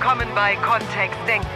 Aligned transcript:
willkommen 0.00 0.28
bei 0.34 0.56
Kontext 0.56 1.18
Denken. 1.28 1.46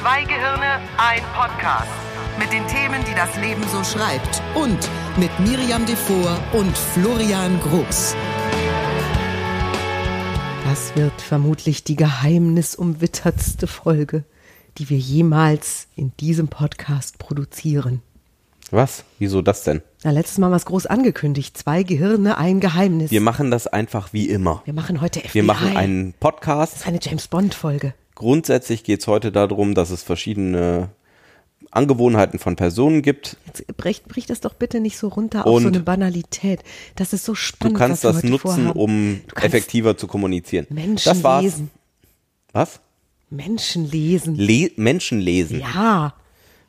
Zwei 0.00 0.24
Gehirne, 0.24 0.80
ein 0.96 1.20
Podcast. 1.34 1.90
Mit 2.38 2.50
den 2.50 2.66
Themen, 2.66 3.04
die 3.04 3.14
das 3.14 3.36
Leben 3.36 3.62
so 3.68 3.84
schreibt. 3.84 4.42
Und 4.54 4.78
mit 5.18 5.30
Miriam 5.40 5.84
Devor 5.84 6.38
und 6.54 6.74
Florian 6.74 7.60
Groß. 7.60 8.16
Das 10.64 10.96
wird 10.96 11.20
vermutlich 11.20 11.84
die 11.84 11.96
geheimnisumwittertste 11.96 13.66
Folge, 13.66 14.24
die 14.78 14.88
wir 14.88 14.98
jemals 14.98 15.86
in 15.94 16.16
diesem 16.16 16.48
Podcast 16.48 17.18
produzieren. 17.18 18.00
Was? 18.72 19.04
Wieso 19.18 19.42
das 19.42 19.64
denn? 19.64 19.82
Na, 20.02 20.10
letztes 20.12 20.38
Mal 20.38 20.48
war 20.50 20.56
es 20.56 20.64
groß 20.64 20.86
angekündigt. 20.86 21.56
Zwei 21.58 21.82
Gehirne, 21.82 22.38
ein 22.38 22.58
Geheimnis. 22.58 23.10
Wir 23.10 23.20
machen 23.20 23.50
das 23.50 23.66
einfach 23.66 24.12
wie 24.14 24.28
immer. 24.30 24.62
Wir 24.64 24.72
machen 24.72 25.00
heute 25.02 25.20
FBI. 25.20 25.34
Wir 25.34 25.42
machen 25.42 25.76
einen 25.76 26.14
Podcast. 26.14 26.72
Das 26.72 26.80
ist 26.80 26.86
eine 26.88 26.98
James 27.00 27.28
Bond 27.28 27.54
Folge. 27.54 27.92
Grundsätzlich 28.14 28.82
geht 28.82 29.00
es 29.00 29.06
heute 29.08 29.30
darum, 29.30 29.74
dass 29.74 29.90
es 29.90 30.02
verschiedene 30.02 30.88
Angewohnheiten 31.70 32.38
von 32.38 32.56
Personen 32.56 33.02
gibt. 33.02 33.36
Jetzt 33.46 33.66
brich, 33.76 34.04
brich 34.04 34.24
das 34.26 34.40
doch 34.40 34.54
bitte 34.54 34.80
nicht 34.80 34.96
so 34.96 35.08
runter 35.08 35.46
auf 35.46 35.54
Und 35.54 35.62
so 35.64 35.68
eine 35.68 35.80
Banalität. 35.80 36.60
Das 36.96 37.12
ist 37.12 37.26
so 37.26 37.32
Du 37.32 37.36
spannend. 37.36 37.76
kannst 37.76 38.04
was 38.04 38.16
das 38.16 38.24
nutzen, 38.24 38.38
vorhaben. 38.40 38.70
um 38.72 39.20
Du 39.28 39.34
kannst 39.34 39.46
effektiver 39.54 39.98
zu 39.98 40.06
kommunizieren. 40.06 40.66
Menschen 40.70 41.04
das 41.10 41.22
war's. 41.22 41.42
lesen. 41.42 41.70
Was? 42.52 42.80
Menschen 43.28 43.90
lesen. 43.90 44.34
Le 44.34 44.70
Menschen 44.76 45.20
lesen. 45.20 45.60
ja, 45.60 46.14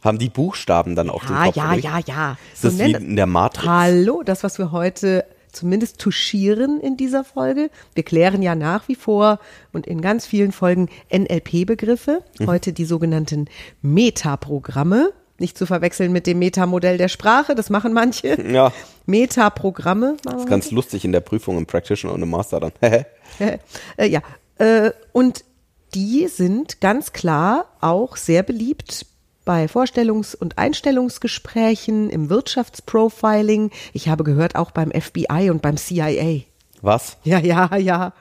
Haben 0.03 0.19
die 0.19 0.29
Buchstaben 0.29 0.95
dann 0.95 1.09
auf 1.09 1.25
dem 1.25 1.35
ja, 1.35 1.45
Kopf? 1.45 1.55
ja, 1.55 1.77
wie? 1.77 1.79
ja, 1.79 1.99
ja. 2.05 2.37
Ist 2.53 2.65
das 2.65 2.77
wie 2.77 2.91
in 2.91 3.15
der 3.15 3.25
Matrix? 3.25 3.67
Hallo, 3.67 4.21
das, 4.23 4.43
was 4.43 4.59
wir 4.59 4.73
heute 4.73 5.25
zumindest 5.53 5.99
touchieren 5.99 6.81
in 6.81 6.97
dieser 6.97 7.23
Folge. 7.23 7.69
Wir 7.95 8.03
klären 8.03 8.41
ja 8.41 8.55
nach 8.55 8.87
wie 8.89 8.95
vor 8.95 9.39
und 9.71 9.87
in 9.87 10.01
ganz 10.01 10.25
vielen 10.25 10.51
Folgen 10.51 10.89
NLP-Begriffe. 11.09 12.21
Mhm. 12.39 12.47
Heute 12.47 12.73
die 12.73 12.85
sogenannten 12.85 13.45
Metaprogramme. 13.81 15.13
Nicht 15.39 15.57
zu 15.57 15.65
verwechseln 15.65 16.11
mit 16.11 16.27
dem 16.27 16.39
Metamodell 16.39 16.97
der 16.97 17.07
Sprache, 17.07 17.55
das 17.55 17.69
machen 17.69 17.93
manche. 17.93 18.37
Ja, 18.51 18.73
Metaprogramme. 19.05 20.17
machen 20.25 20.39
ist 20.39 20.47
ganz 20.47 20.71
lustig 20.71 21.05
in 21.05 21.11
der 21.11 21.21
Prüfung 21.21 21.57
im 21.57 21.65
Practitioner 21.65 22.13
und 22.13 22.21
im 22.21 22.29
Master 22.29 22.59
dann. 22.59 22.71
äh, 23.97 24.07
ja, 24.07 24.21
äh, 24.57 24.91
und 25.11 25.45
die 25.93 26.27
sind 26.27 26.81
ganz 26.81 27.13
klar 27.13 27.65
auch 27.79 28.17
sehr 28.17 28.43
beliebt 28.43 29.05
bei 29.45 29.65
Vorstellungs- 29.65 30.35
und 30.35 30.57
Einstellungsgesprächen, 30.57 32.09
im 32.09 32.29
Wirtschaftsprofiling. 32.29 33.71
Ich 33.93 34.07
habe 34.07 34.23
gehört, 34.23 34.55
auch 34.55 34.71
beim 34.71 34.91
FBI 34.91 35.49
und 35.49 35.61
beim 35.61 35.77
CIA. 35.77 36.41
Was? 36.81 37.17
Ja, 37.23 37.39
ja, 37.39 37.75
ja. 37.77 38.13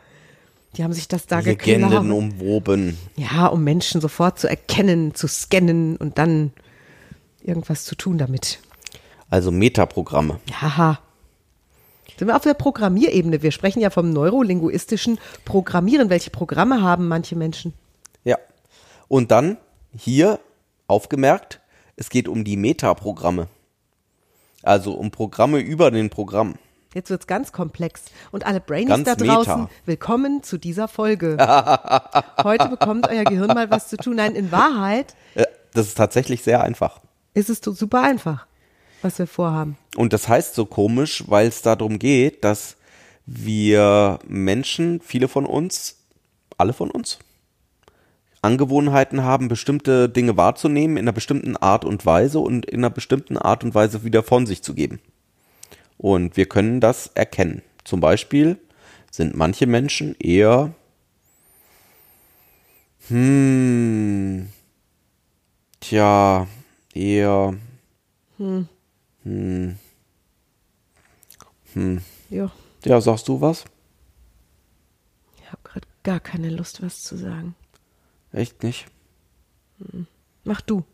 Die 0.77 0.85
haben 0.85 0.93
sich 0.93 1.09
das 1.09 1.27
da 1.27 1.41
Legenden 1.41 1.91
geklaut. 1.91 2.11
umwoben. 2.11 2.97
Ja, 3.17 3.47
um 3.47 3.63
Menschen 3.63 4.01
sofort 4.01 4.39
zu 4.39 4.49
erkennen, 4.49 5.15
zu 5.15 5.29
scannen 5.29 5.97
und 5.97 6.19
dann 6.19 6.53
irgendwas 7.43 7.85
zu 7.85 7.95
tun 7.95 8.19
damit. 8.19 8.59
Also 9.29 9.51
Metaprogramme. 9.51 10.41
Haha. 10.61 11.01
Sind 12.19 12.29
wir 12.29 12.37
auf 12.37 12.43
der 12.43 12.55
Programmierebene? 12.55 13.43
Wir 13.43 13.51
sprechen 13.51 13.81
ja 13.81 13.91
vom 13.91 14.11
neurolinguistischen 14.11 15.19
Programmieren. 15.45 16.09
Welche 16.09 16.31
Programme 16.31 16.83
haben 16.83 17.09
manche 17.09 17.37
Menschen? 17.37 17.75
Ja. 18.25 18.39
Und 19.09 19.31
dann 19.31 19.57
hier 19.97 20.39
aufgemerkt, 20.93 21.61
es 21.97 22.11
geht 22.11 22.29
um 22.29 22.45
die 22.45 22.57
Metaprogramme. 22.57 23.49
Also 24.63 24.93
um 24.93 25.11
Programme 25.11 25.59
über 25.59 25.91
den 25.91 26.09
Programm. 26.11 26.55
Jetzt 26.95 27.09
wird's 27.11 27.27
ganz 27.27 27.51
komplex. 27.53 28.03
Und 28.31 28.45
alle 28.47 28.61
Brainies 28.61 28.89
Ganz 28.91 29.05
da 29.07 29.15
draußen, 29.17 29.63
meta. 29.63 29.71
willkommen 29.87 30.43
zu 30.43 30.59
dieser 30.59 30.87
Folge. 30.87 31.37
Heute 32.45 32.69
bekommt 32.69 33.09
euer 33.09 33.25
Gehirn 33.25 33.49
mal 33.49 33.71
was 33.71 33.89
zu 33.89 33.97
tun. 33.97 34.17
Nein, 34.17 34.35
in 34.35 34.53
Wahrheit 34.53 35.17
Äh, 35.35 35.47
Das 35.73 35.89
ist 35.89 35.97
tatsächlich 35.97 36.43
sehr 36.43 36.63
einfach. 36.63 37.01
ist 37.35 37.49
es 37.49 37.61
super 37.65 38.03
einfach, 38.03 38.47
was 39.01 39.19
wir 39.19 39.27
vorhaben. 39.27 39.77
Und 39.97 40.13
das 40.13 40.29
heißt 40.29 40.55
so 40.55 40.67
komisch, 40.67 41.25
weil 41.27 41.49
es 41.49 41.63
darum 41.63 41.99
geht, 41.99 42.45
dass 42.45 42.77
wir 43.25 44.19
Menschen, 44.29 45.01
viele 45.01 45.29
von 45.29 45.47
uns, 45.47 45.97
alle 46.59 46.75
von 46.75 46.91
uns, 46.91 47.19
Angewohnheiten 48.43 49.23
haben, 49.23 49.47
bestimmte 49.49 50.09
Dinge 50.09 50.37
wahrzunehmen 50.37 50.97
in 50.97 51.05
einer 51.05 51.13
bestimmten 51.13 51.57
Art 51.57 51.85
und 51.85 52.05
Weise 52.05 52.41
und 52.41 52.67
in 52.67 52.81
einer 52.81 52.91
bestimmten 52.91 53.39
Art 53.39 53.63
und 53.63 53.75
Weise 53.75 54.05
wieder 54.05 54.25
von 54.25 54.47
sich 54.47 54.63
zu 54.63 54.75
geben. 54.75 55.01
Und 55.97 56.37
wir 56.37 56.47
können 56.47 56.81
das 56.81 57.07
erkennen. 57.15 57.63
Zum 57.85 58.01
Beispiel 58.01 58.59
sind 59.13 59.37
manche 59.37 59.67
Menschen 59.69 60.17
eher, 60.19 60.75
hm, 63.09 64.49
tja, 65.81 66.49
eher, 66.95 67.55
Ja, 72.31 72.51
ja, 72.85 73.01
sagst 73.01 73.29
du 73.29 73.41
was? 73.41 73.65
ich 75.39 75.53
habe 75.53 75.63
gerade 75.63 75.87
gar 76.03 76.19
keine 76.19 76.51
Lust, 76.51 76.83
was 76.83 77.03
zu 77.03 77.17
sagen. 77.17 77.55
Echt 78.33 78.63
nicht? 78.63 78.87
Mach 80.45 80.61
du. 80.61 80.85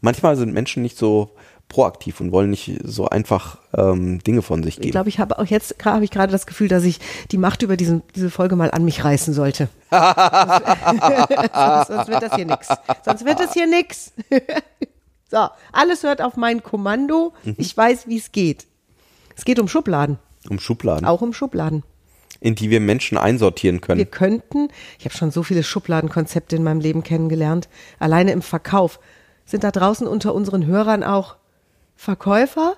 Manchmal 0.00 0.36
sind 0.36 0.52
Menschen 0.52 0.82
nicht 0.82 0.96
so 0.96 1.32
proaktiv 1.68 2.20
und 2.20 2.32
wollen 2.32 2.48
nicht 2.50 2.78
so 2.84 3.08
einfach 3.08 3.58
ähm, 3.76 4.20
Dinge 4.20 4.40
von 4.42 4.62
sich 4.62 4.76
Ich 4.76 4.80
geben. 4.80 4.92
glaube, 4.92 5.08
ich 5.10 5.18
habe 5.18 5.38
auch 5.38 5.44
jetzt 5.44 5.84
habe 5.84 6.04
ich 6.04 6.10
gerade 6.10 6.32
das 6.32 6.46
Gefühl, 6.46 6.68
dass 6.68 6.84
ich 6.84 6.98
die 7.30 7.36
Macht 7.36 7.62
über 7.62 7.76
diesen, 7.76 8.02
diese 8.14 8.30
Folge 8.30 8.56
mal 8.56 8.70
an 8.70 8.84
mich 8.84 9.04
reißen 9.04 9.34
sollte. 9.34 9.68
sonst, 9.90 11.88
sonst 11.88 12.08
wird 12.08 12.22
das 12.22 12.34
hier 12.34 12.46
nix. 12.46 12.68
Sonst 13.04 13.24
wird 13.24 13.40
das 13.40 13.52
hier 13.52 13.66
nix. 13.66 14.12
so, 15.30 15.48
alles 15.72 16.02
hört 16.04 16.22
auf 16.22 16.36
mein 16.36 16.62
Kommando. 16.62 17.34
Mhm. 17.44 17.56
Ich 17.58 17.76
weiß, 17.76 18.06
wie 18.08 18.16
es 18.16 18.32
geht. 18.32 18.66
Es 19.36 19.44
geht 19.44 19.58
um 19.58 19.68
Schubladen, 19.68 20.18
um 20.48 20.58
Schubladen, 20.58 21.04
auch 21.06 21.20
um 21.20 21.32
Schubladen. 21.34 21.82
In 22.40 22.54
die 22.54 22.70
wir 22.70 22.80
Menschen 22.80 23.18
einsortieren 23.18 23.76
Wir 23.76 23.80
können. 23.80 24.10
könnten, 24.10 24.68
ich 24.98 25.04
habe 25.04 25.14
schon 25.16 25.30
so 25.30 25.42
viele 25.42 25.62
Schubladenkonzepte 25.62 26.56
in 26.56 26.62
meinem 26.62 26.80
Leben 26.80 27.02
kennengelernt, 27.02 27.68
alleine 27.98 28.32
im 28.32 28.42
Verkauf. 28.42 29.00
Sind 29.44 29.64
da 29.64 29.70
draußen 29.70 30.06
unter 30.06 30.34
unseren 30.34 30.66
Hörern 30.66 31.02
auch 31.02 31.36
Verkäufer? 31.96 32.76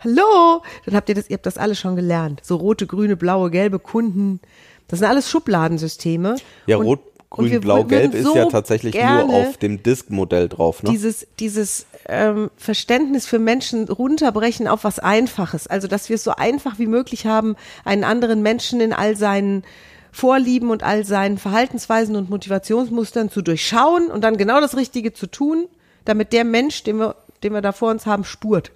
Hallo? 0.00 0.62
Dann 0.84 0.94
habt 0.94 1.08
ihr 1.08 1.14
das, 1.14 1.30
ihr 1.30 1.34
habt 1.34 1.46
das 1.46 1.56
alle 1.56 1.74
schon 1.74 1.96
gelernt. 1.96 2.40
So 2.44 2.56
rote, 2.56 2.86
grüne, 2.86 3.16
blaue, 3.16 3.50
gelbe 3.50 3.78
Kunden. 3.78 4.40
Das 4.86 4.98
sind 4.98 5.08
alles 5.08 5.30
Schubladensysteme. 5.30 6.36
Ja, 6.66 6.76
rot, 6.76 7.00
grün, 7.34 7.60
blau, 7.60 7.84
gelb 7.84 8.14
ist 8.14 8.24
so 8.24 8.36
ja 8.36 8.46
tatsächlich 8.46 8.94
nur 8.94 9.28
auf 9.34 9.56
dem 9.56 9.82
Disk-Modell 9.82 10.48
drauf. 10.48 10.82
Ne? 10.82 10.90
dieses, 10.90 11.26
dieses 11.38 11.86
ähm, 12.08 12.50
Verständnis 12.56 13.26
für 13.26 13.38
Menschen 13.38 13.88
runterbrechen 13.88 14.68
auf 14.68 14.84
was 14.84 14.98
Einfaches. 14.98 15.66
Also, 15.66 15.88
dass 15.88 16.08
wir 16.08 16.16
es 16.16 16.24
so 16.24 16.32
einfach 16.32 16.78
wie 16.78 16.86
möglich 16.86 17.26
haben, 17.26 17.56
einen 17.84 18.04
anderen 18.04 18.42
Menschen 18.42 18.80
in 18.80 18.92
all 18.92 19.16
seinen 19.16 19.64
Vorlieben 20.12 20.70
und 20.70 20.82
all 20.82 21.04
seinen 21.04 21.38
Verhaltensweisen 21.38 22.14
und 22.14 22.30
Motivationsmustern 22.30 23.30
zu 23.30 23.42
durchschauen 23.42 24.10
und 24.12 24.22
dann 24.22 24.36
genau 24.36 24.60
das 24.60 24.76
Richtige 24.76 25.12
zu 25.12 25.26
tun, 25.26 25.66
damit 26.04 26.32
der 26.32 26.44
Mensch, 26.44 26.84
den 26.84 26.98
wir, 26.98 27.16
den 27.42 27.52
wir 27.52 27.62
da 27.62 27.72
vor 27.72 27.90
uns 27.90 28.06
haben, 28.06 28.24
spurt 28.24 28.70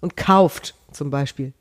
und 0.00 0.16
kauft, 0.16 0.74
zum 0.92 1.10
Beispiel. 1.10 1.54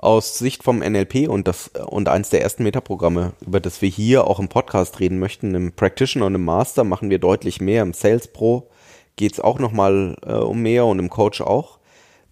Aus 0.00 0.38
Sicht 0.38 0.62
vom 0.62 0.78
NLP 0.78 1.28
und 1.28 1.46
das 1.46 1.68
und 1.68 2.08
eins 2.08 2.30
der 2.30 2.40
ersten 2.40 2.62
Metaprogramme, 2.62 3.34
über 3.44 3.60
das 3.60 3.82
wir 3.82 3.88
hier 3.90 4.26
auch 4.26 4.40
im 4.40 4.48
Podcast 4.48 4.98
reden 4.98 5.18
möchten, 5.18 5.54
im 5.54 5.72
Practitioner 5.72 6.26
und 6.26 6.34
im 6.34 6.44
Master 6.44 6.84
machen 6.84 7.10
wir 7.10 7.18
deutlich 7.18 7.60
mehr. 7.60 7.82
Im 7.82 7.92
Sales 7.92 8.28
Pro 8.28 8.70
geht 9.16 9.34
es 9.34 9.40
auch 9.40 9.58
nochmal 9.58 10.16
äh, 10.24 10.32
um 10.32 10.62
mehr 10.62 10.86
und 10.86 10.98
im 10.98 11.10
Coach 11.10 11.42
auch. 11.42 11.78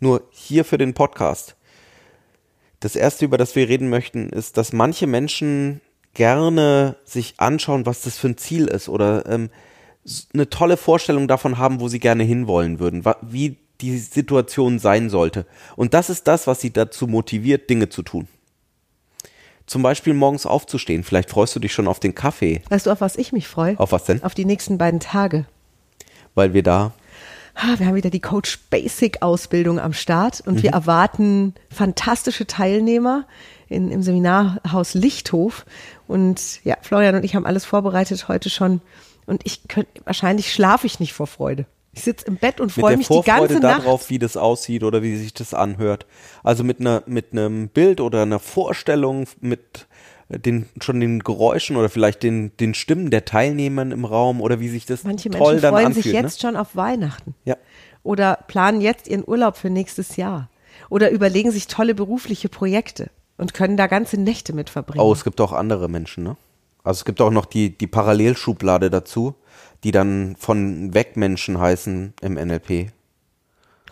Nur 0.00 0.22
hier 0.30 0.64
für 0.64 0.78
den 0.78 0.94
Podcast. 0.94 1.56
Das 2.80 2.96
erste, 2.96 3.26
über 3.26 3.36
das 3.36 3.54
wir 3.54 3.68
reden 3.68 3.90
möchten, 3.90 4.30
ist, 4.30 4.56
dass 4.56 4.72
manche 4.72 5.06
Menschen 5.06 5.82
gerne 6.14 6.96
sich 7.04 7.34
anschauen, 7.36 7.84
was 7.84 8.00
das 8.00 8.16
für 8.16 8.28
ein 8.28 8.38
Ziel 8.38 8.66
ist 8.66 8.88
oder 8.88 9.26
ähm, 9.26 9.50
eine 10.32 10.48
tolle 10.48 10.78
Vorstellung 10.78 11.28
davon 11.28 11.58
haben, 11.58 11.80
wo 11.80 11.88
sie 11.88 12.00
gerne 12.00 12.24
hinwollen 12.24 12.78
würden, 12.78 13.04
wie 13.20 13.58
die 13.80 13.98
Situation 13.98 14.78
sein 14.78 15.10
sollte. 15.10 15.46
Und 15.76 15.94
das 15.94 16.10
ist 16.10 16.26
das, 16.26 16.46
was 16.46 16.60
sie 16.60 16.72
dazu 16.72 17.06
motiviert, 17.06 17.70
Dinge 17.70 17.88
zu 17.88 18.02
tun. 18.02 18.28
Zum 19.66 19.82
Beispiel 19.82 20.14
morgens 20.14 20.46
aufzustehen. 20.46 21.04
Vielleicht 21.04 21.30
freust 21.30 21.54
du 21.54 21.60
dich 21.60 21.72
schon 21.72 21.88
auf 21.88 22.00
den 22.00 22.14
Kaffee. 22.14 22.62
Weißt 22.70 22.86
du, 22.86 22.90
auf 22.90 23.00
was 23.00 23.16
ich 23.16 23.32
mich 23.32 23.46
freue? 23.46 23.78
Auf 23.78 23.92
was 23.92 24.04
denn? 24.04 24.22
Auf 24.22 24.34
die 24.34 24.46
nächsten 24.46 24.78
beiden 24.78 24.98
Tage. 24.98 25.46
Weil 26.34 26.54
wir 26.54 26.62
da 26.62 26.92
Ah, 27.60 27.74
Wir 27.76 27.88
haben 27.88 27.96
wieder 27.96 28.10
die 28.10 28.20
Coach 28.20 28.60
Basic 28.70 29.20
Ausbildung 29.20 29.80
am 29.80 29.92
Start 29.92 30.40
und 30.46 30.62
wir 30.62 30.70
erwarten 30.70 31.54
fantastische 31.70 32.46
Teilnehmer 32.46 33.26
in, 33.68 33.90
im 33.90 34.00
Seminarhaus 34.00 34.94
Lichthof. 34.94 35.66
Und 36.06 36.64
ja, 36.64 36.76
Florian 36.82 37.16
und 37.16 37.24
ich 37.24 37.34
haben 37.34 37.46
alles 37.46 37.64
vorbereitet 37.64 38.28
heute 38.28 38.48
schon. 38.48 38.80
Und 39.26 39.44
ich 39.44 39.66
könnte, 39.66 39.90
wahrscheinlich 40.04 40.52
schlafe 40.52 40.86
ich 40.86 41.00
nicht 41.00 41.14
vor 41.14 41.26
Freude. 41.26 41.66
Ich 41.92 42.02
sitze 42.02 42.26
im 42.26 42.36
Bett 42.36 42.60
und 42.60 42.70
freue 42.70 42.96
mich 42.96 43.08
die 43.08 43.14
Vorfreude 43.14 43.54
ganze 43.54 43.60
Nacht. 43.60 43.84
darauf, 43.84 44.10
wie 44.10 44.18
das 44.18 44.36
aussieht 44.36 44.84
oder 44.84 45.02
wie 45.02 45.16
sich 45.16 45.34
das 45.34 45.54
anhört. 45.54 46.06
Also 46.44 46.64
mit 46.64 46.80
einer 46.80 47.02
mit 47.06 47.32
einem 47.32 47.68
Bild 47.68 48.00
oder 48.00 48.22
einer 48.22 48.38
Vorstellung 48.38 49.26
mit 49.40 49.86
den, 50.28 50.66
schon 50.82 51.00
den 51.00 51.20
Geräuschen 51.20 51.76
oder 51.76 51.88
vielleicht 51.88 52.22
den, 52.22 52.56
den 52.58 52.74
Stimmen 52.74 53.10
der 53.10 53.24
Teilnehmer 53.24 53.82
im 53.82 54.04
Raum 54.04 54.40
oder 54.40 54.60
wie 54.60 54.68
sich 54.68 54.84
das 54.84 55.04
Manche 55.04 55.30
toll 55.30 55.52
Menschen 55.52 55.62
dann 55.62 55.74
freuen 55.74 55.86
anfühlt. 55.86 56.04
sich 56.04 56.12
ne? 56.12 56.20
jetzt 56.20 56.40
schon 56.40 56.56
auf 56.56 56.76
Weihnachten. 56.76 57.34
Ja. 57.44 57.56
Oder 58.02 58.38
planen 58.46 58.80
jetzt 58.80 59.08
ihren 59.08 59.26
Urlaub 59.26 59.56
für 59.56 59.70
nächstes 59.70 60.16
Jahr. 60.16 60.50
Oder 60.90 61.10
überlegen 61.10 61.50
sich 61.50 61.66
tolle 61.66 61.94
berufliche 61.94 62.48
Projekte 62.48 63.10
und 63.36 63.54
können 63.54 63.76
da 63.76 63.86
ganze 63.86 64.20
Nächte 64.20 64.52
mit 64.52 64.70
verbringen. 64.70 65.00
Oh, 65.00 65.12
es 65.12 65.24
gibt 65.24 65.40
auch 65.40 65.52
andere 65.52 65.88
Menschen, 65.88 66.24
ne? 66.24 66.36
Also 66.84 67.00
es 67.00 67.04
gibt 67.04 67.20
auch 67.20 67.30
noch 67.30 67.46
die, 67.46 67.76
die 67.76 67.86
Parallelschublade 67.86 68.90
dazu, 68.90 69.34
die 69.84 69.90
dann 69.90 70.36
von 70.38 70.94
Wegmenschen 70.94 71.58
heißen 71.58 72.14
im 72.20 72.34
NLP. 72.34 72.92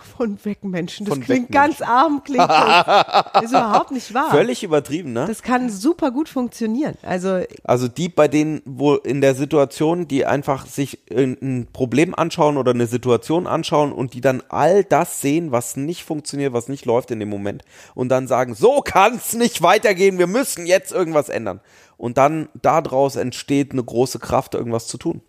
Von 0.06 0.44
weg, 0.44 0.64
Menschen. 0.64 1.06
Das 1.06 1.14
Von 1.14 1.22
klingt 1.22 1.48
weg, 1.48 1.54
ganz 1.54 1.82
arm, 1.82 2.22
klingt 2.24 2.48
das. 2.48 3.42
ist 3.44 3.50
überhaupt 3.50 3.90
nicht 3.90 4.12
wahr. 4.14 4.30
Völlig 4.30 4.62
übertrieben, 4.62 5.12
ne? 5.12 5.26
Das 5.26 5.42
kann 5.42 5.70
super 5.70 6.10
gut 6.10 6.28
funktionieren. 6.28 6.94
Also 7.02 7.40
Also 7.64 7.88
die 7.88 8.08
bei 8.08 8.28
denen, 8.28 8.62
wo 8.64 8.94
in 8.94 9.20
der 9.20 9.34
Situation, 9.34 10.08
die 10.08 10.26
einfach 10.26 10.66
sich 10.66 11.00
ein 11.10 11.36
ein 11.56 11.66
Problem 11.72 12.14
anschauen 12.14 12.56
oder 12.56 12.72
eine 12.72 12.86
Situation 12.86 13.46
anschauen 13.46 13.92
und 13.92 14.14
die 14.14 14.20
dann 14.20 14.42
all 14.48 14.84
das 14.84 15.20
sehen, 15.20 15.52
was 15.52 15.76
nicht 15.76 16.04
funktioniert, 16.04 16.52
was 16.52 16.68
nicht 16.68 16.84
läuft 16.84 17.10
in 17.10 17.20
dem 17.20 17.28
Moment 17.28 17.62
und 17.94 18.08
dann 18.08 18.26
sagen, 18.26 18.54
so 18.54 18.80
kann's 18.84 19.34
nicht 19.34 19.62
weitergehen, 19.62 20.18
wir 20.18 20.26
müssen 20.26 20.66
jetzt 20.66 20.92
irgendwas 20.92 21.28
ändern. 21.28 21.60
Und 21.96 22.18
dann 22.18 22.48
daraus 22.60 23.16
entsteht 23.16 23.72
eine 23.72 23.82
große 23.82 24.18
Kraft, 24.18 24.54
irgendwas 24.54 24.86
zu 24.86 24.98
tun. 24.98 25.22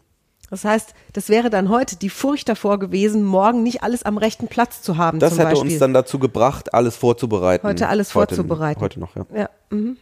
Das 0.50 0.64
heißt, 0.64 0.94
das 1.14 1.30
wäre 1.30 1.50
dann 1.50 1.70
heute 1.70 1.98
die 1.98 2.10
Furcht 2.10 2.48
davor 2.48 2.80
gewesen, 2.80 3.24
morgen 3.26 3.64
nicht 3.64 3.84
alles 3.84 4.04
am 4.04 4.18
rechten 4.18 4.48
Platz 4.48 4.82
zu 4.82 4.98
haben. 4.98 5.20
Das 5.20 5.34
hätte 5.34 5.50
Beispiel. 5.50 5.72
uns 5.72 5.80
dann 5.80 5.94
dazu 5.94 6.20
gebracht, 6.20 6.74
alles 6.74 6.96
vorzubereiten. 6.96 7.68
Heute 7.68 7.90
alles 7.90 8.12
vorzubereiten. 8.12 8.80
Heute 8.80 9.00
noch, 9.00 9.16
ja. 9.16 9.26
Ja. 9.36 9.50
Mhm. 9.70 9.98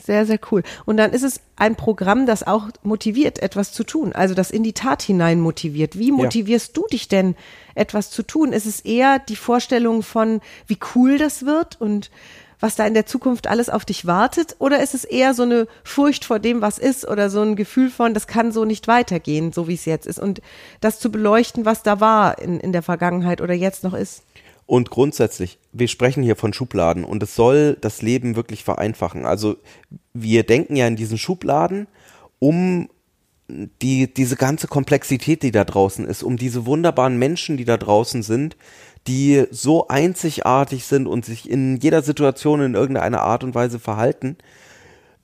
Sehr, 0.00 0.26
sehr 0.26 0.40
cool. 0.50 0.62
Und 0.84 0.96
dann 0.96 1.12
ist 1.12 1.22
es 1.22 1.40
ein 1.54 1.76
Programm, 1.76 2.26
das 2.26 2.44
auch 2.44 2.68
motiviert, 2.82 3.40
etwas 3.40 3.72
zu 3.72 3.84
tun. 3.84 4.12
Also 4.12 4.34
das 4.34 4.50
in 4.50 4.64
die 4.64 4.72
Tat 4.72 5.02
hinein 5.02 5.38
motiviert. 5.40 5.96
Wie 5.96 6.10
motivierst 6.10 6.76
du 6.76 6.86
dich 6.90 7.06
denn, 7.06 7.36
etwas 7.76 8.10
zu 8.10 8.24
tun? 8.24 8.52
Ist 8.52 8.66
es 8.66 8.80
eher 8.80 9.20
die 9.20 9.36
Vorstellung 9.36 10.02
von, 10.02 10.40
wie 10.66 10.78
cool 10.94 11.18
das 11.18 11.46
wird 11.46 11.80
und 11.80 12.10
was 12.62 12.76
da 12.76 12.86
in 12.86 12.94
der 12.94 13.06
Zukunft 13.06 13.48
alles 13.48 13.68
auf 13.68 13.84
dich 13.84 14.06
wartet? 14.06 14.54
Oder 14.60 14.82
ist 14.82 14.94
es 14.94 15.04
eher 15.04 15.34
so 15.34 15.42
eine 15.42 15.66
Furcht 15.82 16.24
vor 16.24 16.38
dem, 16.38 16.62
was 16.62 16.78
ist 16.78 17.06
oder 17.06 17.28
so 17.28 17.42
ein 17.42 17.56
Gefühl 17.56 17.90
von, 17.90 18.14
das 18.14 18.28
kann 18.28 18.52
so 18.52 18.64
nicht 18.64 18.86
weitergehen, 18.86 19.52
so 19.52 19.66
wie 19.66 19.74
es 19.74 19.84
jetzt 19.84 20.06
ist? 20.06 20.20
Und 20.20 20.40
das 20.80 21.00
zu 21.00 21.10
beleuchten, 21.10 21.64
was 21.64 21.82
da 21.82 21.98
war 22.00 22.38
in, 22.38 22.60
in 22.60 22.72
der 22.72 22.82
Vergangenheit 22.82 23.40
oder 23.40 23.52
jetzt 23.52 23.82
noch 23.82 23.94
ist? 23.94 24.22
Und 24.64 24.90
grundsätzlich, 24.90 25.58
wir 25.72 25.88
sprechen 25.88 26.22
hier 26.22 26.36
von 26.36 26.52
Schubladen 26.52 27.04
und 27.04 27.20
es 27.24 27.34
soll 27.34 27.76
das 27.80 28.00
Leben 28.00 28.36
wirklich 28.36 28.62
vereinfachen. 28.62 29.26
Also 29.26 29.56
wir 30.14 30.44
denken 30.44 30.76
ja 30.76 30.86
in 30.86 30.94
diesen 30.94 31.18
Schubladen, 31.18 31.88
um 32.38 32.88
die, 33.48 34.12
diese 34.12 34.36
ganze 34.36 34.68
Komplexität, 34.68 35.42
die 35.42 35.50
da 35.50 35.64
draußen 35.64 36.06
ist, 36.06 36.22
um 36.22 36.36
diese 36.36 36.64
wunderbaren 36.64 37.18
Menschen, 37.18 37.56
die 37.56 37.64
da 37.64 37.76
draußen 37.76 38.22
sind, 38.22 38.56
die 39.06 39.46
so 39.50 39.88
einzigartig 39.88 40.84
sind 40.84 41.06
und 41.06 41.24
sich 41.24 41.50
in 41.50 41.76
jeder 41.76 42.02
Situation 42.02 42.60
in 42.60 42.74
irgendeiner 42.74 43.22
Art 43.22 43.42
und 43.44 43.54
Weise 43.54 43.78
verhalten. 43.78 44.36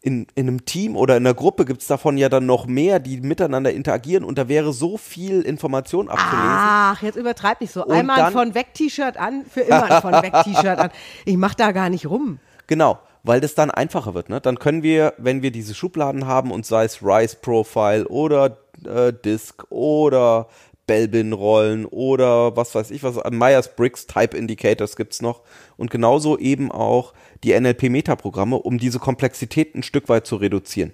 In, 0.01 0.29
in 0.37 0.47
einem 0.47 0.65
Team 0.65 0.97
oder 0.97 1.17
in 1.17 1.27
einer 1.27 1.35
Gruppe 1.35 1.65
gibt 1.65 1.83
es 1.83 1.89
davon 1.89 2.17
ja 2.19 2.29
dann 2.29 2.47
noch 2.47 2.67
mehr, 2.67 3.01
die 3.01 3.21
miteinander 3.21 3.73
interagieren 3.73 4.25
und 4.25 4.39
da 4.39 4.49
wäre 4.49 4.73
so 4.73 4.97
viel 4.97 5.43
Information 5.43 6.09
abzulesen. 6.09 6.39
Ach, 6.41 7.03
jetzt 7.03 7.17
übertreib 7.17 7.61
nicht 7.61 7.73
so. 7.73 7.85
Und 7.85 7.93
Einmal 7.93 8.21
ein 8.21 8.33
von 8.33 8.55
weg 8.55 8.75
T-Shirt 8.75 9.17
an, 9.17 9.45
für 9.45 9.63
immer 9.63 9.91
ein 9.91 10.01
von 10.01 10.13
weg 10.23 10.33
T-Shirt 10.45 10.79
an. 10.79 10.91
Ich 11.25 11.37
mach 11.37 11.55
da 11.55 11.73
gar 11.73 11.91
nicht 11.91 12.07
rum. 12.07 12.39
Genau, 12.69 13.01
weil 13.25 13.41
das 13.41 13.55
dann 13.55 13.71
einfacher 13.71 14.15
wird. 14.15 14.29
Ne? 14.29 14.41
Dann 14.41 14.59
können 14.59 14.83
wir, 14.83 15.15
wenn 15.19 15.43
wir 15.43 15.51
diese 15.51 15.75
Schubladen 15.75 16.27
haben 16.27 16.53
und 16.53 16.65
sei 16.65 16.85
es 16.85 17.03
Rise 17.03 17.37
Profile 17.37 18.07
oder 18.07 18.59
äh, 18.87 19.13
Disk 19.13 19.65
oder 19.71 20.49
Belbin-Rollen 20.89 21.87
oder 21.87 22.57
was 22.57 22.75
weiß 22.75 22.91
ich 22.91 23.05
was, 23.05 23.17
Myers-Briggs 23.31 24.09
Type 24.09 24.37
Indicators 24.37 24.97
gibt's 24.97 25.23
noch 25.23 25.43
und 25.77 25.93
genauso 25.93 26.37
eben 26.37 26.73
auch 26.73 27.13
die 27.45 27.59
NLP-Metaprogramme, 27.59 28.57
um 28.57 28.79
diese 28.79 28.99
Komplexität 28.99 29.77
ein 29.77 29.85
Stück 29.85 30.09
weit 30.09 30.27
zu 30.27 30.35
reduzieren 30.35 30.93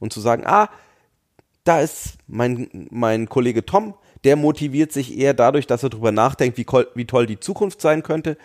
und 0.00 0.12
zu 0.12 0.20
sagen, 0.20 0.42
ah, 0.44 0.68
da 1.62 1.80
ist 1.80 2.14
mein, 2.26 2.88
mein 2.90 3.28
Kollege 3.28 3.64
Tom, 3.64 3.94
der 4.24 4.36
motiviert 4.36 4.92
sich 4.92 5.16
eher 5.16 5.34
dadurch, 5.34 5.66
dass 5.66 5.82
er 5.82 5.90
drüber 5.90 6.12
nachdenkt, 6.12 6.58
wie, 6.58 6.66
wie 6.94 7.06
toll 7.06 7.26
die 7.26 7.38
Zukunft 7.38 7.80
sein 7.80 8.02
könnte. 8.02 8.36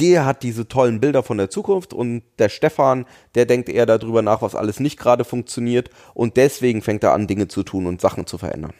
Der 0.00 0.24
hat 0.24 0.42
diese 0.42 0.66
tollen 0.66 1.00
Bilder 1.00 1.22
von 1.22 1.38
der 1.38 1.50
Zukunft 1.50 1.92
und 1.92 2.22
der 2.38 2.48
Stefan, 2.48 3.04
der 3.34 3.46
denkt 3.46 3.68
eher 3.68 3.86
darüber 3.86 4.22
nach, 4.22 4.42
was 4.42 4.54
alles 4.54 4.80
nicht 4.80 4.98
gerade 4.98 5.24
funktioniert 5.24 5.90
und 6.14 6.36
deswegen 6.36 6.82
fängt 6.82 7.04
er 7.04 7.12
an, 7.12 7.26
Dinge 7.26 7.48
zu 7.48 7.62
tun 7.62 7.86
und 7.86 8.00
Sachen 8.00 8.26
zu 8.26 8.38
verändern. 8.38 8.72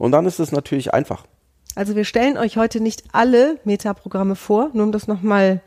Und 0.00 0.12
dann 0.12 0.24
ist 0.24 0.38
es 0.38 0.50
natürlich 0.50 0.94
einfach. 0.94 1.26
Also 1.74 1.94
wir 1.94 2.06
stellen 2.06 2.38
euch 2.38 2.56
heute 2.56 2.80
nicht 2.80 3.04
alle 3.12 3.60
Metaprogramme 3.64 4.34
vor, 4.34 4.70
nur 4.72 4.84
um 4.84 4.92
das 4.92 5.06
nochmal 5.06 5.60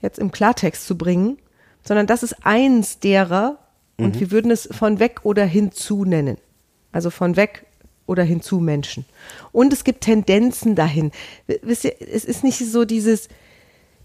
jetzt 0.00 0.20
im 0.20 0.30
Klartext 0.30 0.86
zu 0.86 0.96
bringen, 0.96 1.38
sondern 1.82 2.06
das 2.06 2.22
ist 2.22 2.36
eins 2.46 3.00
derer 3.00 3.58
und 3.98 4.20
wir 4.20 4.30
würden 4.30 4.52
es 4.52 4.68
von 4.70 5.00
weg 5.00 5.20
oder 5.24 5.44
hinzu 5.44 6.04
nennen. 6.04 6.38
Also 6.92 7.10
von 7.10 7.34
weg 7.34 7.66
oder 8.06 8.22
hinzu 8.22 8.60
Menschen. 8.60 9.04
Und 9.50 9.72
es 9.72 9.82
gibt 9.82 10.02
Tendenzen 10.02 10.76
dahin. 10.76 11.10
Wisst 11.62 11.86
ihr, 11.86 11.96
es 11.98 12.24
ist 12.24 12.44
nicht 12.44 12.58
so 12.58 12.84
dieses, 12.84 13.28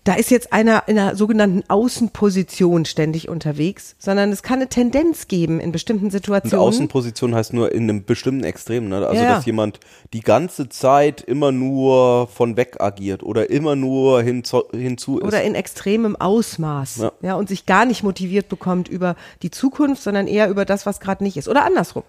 da 0.03 0.15
ist 0.15 0.31
jetzt 0.31 0.51
einer 0.51 0.83
in 0.87 0.97
einer 0.97 1.15
sogenannten 1.15 1.63
Außenposition 1.67 2.85
ständig 2.85 3.29
unterwegs, 3.29 3.95
sondern 3.99 4.31
es 4.31 4.41
kann 4.41 4.55
eine 4.55 4.67
Tendenz 4.67 5.27
geben 5.27 5.59
in 5.59 5.71
bestimmten 5.71 6.05
Und 6.05 6.11
Situationen. 6.11 6.65
Außenposition 6.65 7.35
heißt 7.35 7.53
nur 7.53 7.71
in 7.71 7.83
einem 7.83 8.03
bestimmten 8.03 8.43
Extrem. 8.43 8.89
Ne? 8.89 9.05
Also, 9.05 9.21
ja. 9.21 9.35
dass 9.35 9.45
jemand 9.45 9.79
die 10.13 10.21
ganze 10.21 10.69
Zeit 10.69 11.21
immer 11.21 11.51
nur 11.51 12.27
von 12.27 12.57
weg 12.57 12.77
agiert 12.79 13.21
oder 13.21 13.51
immer 13.51 13.75
nur 13.75 14.23
hinzu, 14.23 14.63
hinzu 14.71 15.19
ist. 15.19 15.27
oder 15.27 15.43
in 15.43 15.53
extremem 15.53 16.15
Ausmaß. 16.15 16.97
Ja. 16.97 17.11
Ja. 17.21 17.35
und 17.35 17.47
sich 17.47 17.67
gar 17.67 17.85
nicht 17.85 18.01
motiviert 18.01 18.49
bekommt 18.49 18.87
über 18.87 19.15
die 19.43 19.51
Zukunft, 19.51 20.01
sondern 20.01 20.25
eher 20.25 20.49
über 20.49 20.65
das, 20.65 20.87
was 20.87 20.99
gerade 20.99 21.23
nicht 21.23 21.37
ist. 21.37 21.47
Oder 21.47 21.63
andersrum. 21.63 22.03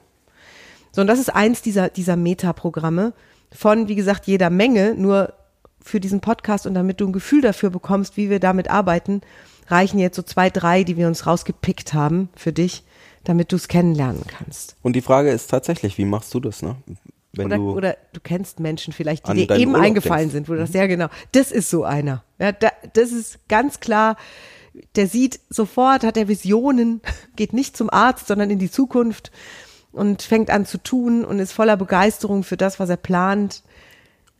So, 0.92 1.02
und 1.02 1.06
das 1.06 1.18
ist 1.18 1.28
eins 1.28 1.60
dieser, 1.60 1.90
dieser 1.90 2.16
Metaprogramme 2.16 3.12
von, 3.50 3.88
wie 3.88 3.94
gesagt, 3.96 4.26
jeder 4.26 4.48
Menge, 4.48 4.94
nur 4.94 5.34
für 5.84 6.00
diesen 6.00 6.20
Podcast 6.20 6.66
und 6.66 6.74
damit 6.74 7.00
du 7.00 7.06
ein 7.06 7.12
Gefühl 7.12 7.40
dafür 7.40 7.70
bekommst, 7.70 8.16
wie 8.16 8.30
wir 8.30 8.40
damit 8.40 8.70
arbeiten, 8.70 9.20
reichen 9.68 9.98
jetzt 9.98 10.16
so 10.16 10.22
zwei, 10.22 10.50
drei, 10.50 10.84
die 10.84 10.96
wir 10.96 11.06
uns 11.06 11.26
rausgepickt 11.26 11.94
haben 11.94 12.28
für 12.34 12.52
dich, 12.52 12.84
damit 13.24 13.52
du 13.52 13.56
es 13.56 13.68
kennenlernen 13.68 14.24
kannst. 14.26 14.76
Und 14.82 14.94
die 14.94 15.00
Frage 15.00 15.30
ist 15.30 15.48
tatsächlich, 15.48 15.98
wie 15.98 16.04
machst 16.04 16.34
du 16.34 16.40
das? 16.40 16.62
Ne? 16.62 16.76
Wenn 17.32 17.46
Oder, 17.46 17.56
du, 17.56 17.72
oder 17.72 17.96
du 18.12 18.20
kennst 18.20 18.60
Menschen 18.60 18.92
vielleicht, 18.92 19.26
die 19.28 19.46
dir 19.46 19.56
eben 19.56 19.72
Urlaub 19.72 19.86
eingefallen 19.86 20.30
denkst. 20.30 20.32
sind, 20.32 20.48
wo 20.48 20.52
du 20.52 20.58
das, 20.58 20.74
ja 20.74 20.86
genau, 20.86 21.08
das 21.32 21.50
ist 21.50 21.70
so 21.70 21.84
einer. 21.84 22.22
Ja, 22.38 22.52
da, 22.52 22.68
das 22.92 23.12
ist 23.12 23.48
ganz 23.48 23.80
klar, 23.80 24.16
der 24.96 25.06
sieht 25.06 25.40
sofort, 25.48 26.04
hat 26.04 26.16
er 26.16 26.28
Visionen, 26.28 27.00
geht 27.36 27.52
nicht 27.52 27.76
zum 27.76 27.88
Arzt, 27.88 28.26
sondern 28.26 28.50
in 28.50 28.58
die 28.58 28.70
Zukunft 28.70 29.30
und 29.92 30.22
fängt 30.22 30.50
an 30.50 30.66
zu 30.66 30.78
tun 30.78 31.24
und 31.24 31.38
ist 31.38 31.52
voller 31.52 31.76
Begeisterung 31.76 32.44
für 32.44 32.56
das, 32.56 32.78
was 32.80 32.90
er 32.90 32.96
plant. 32.96 33.62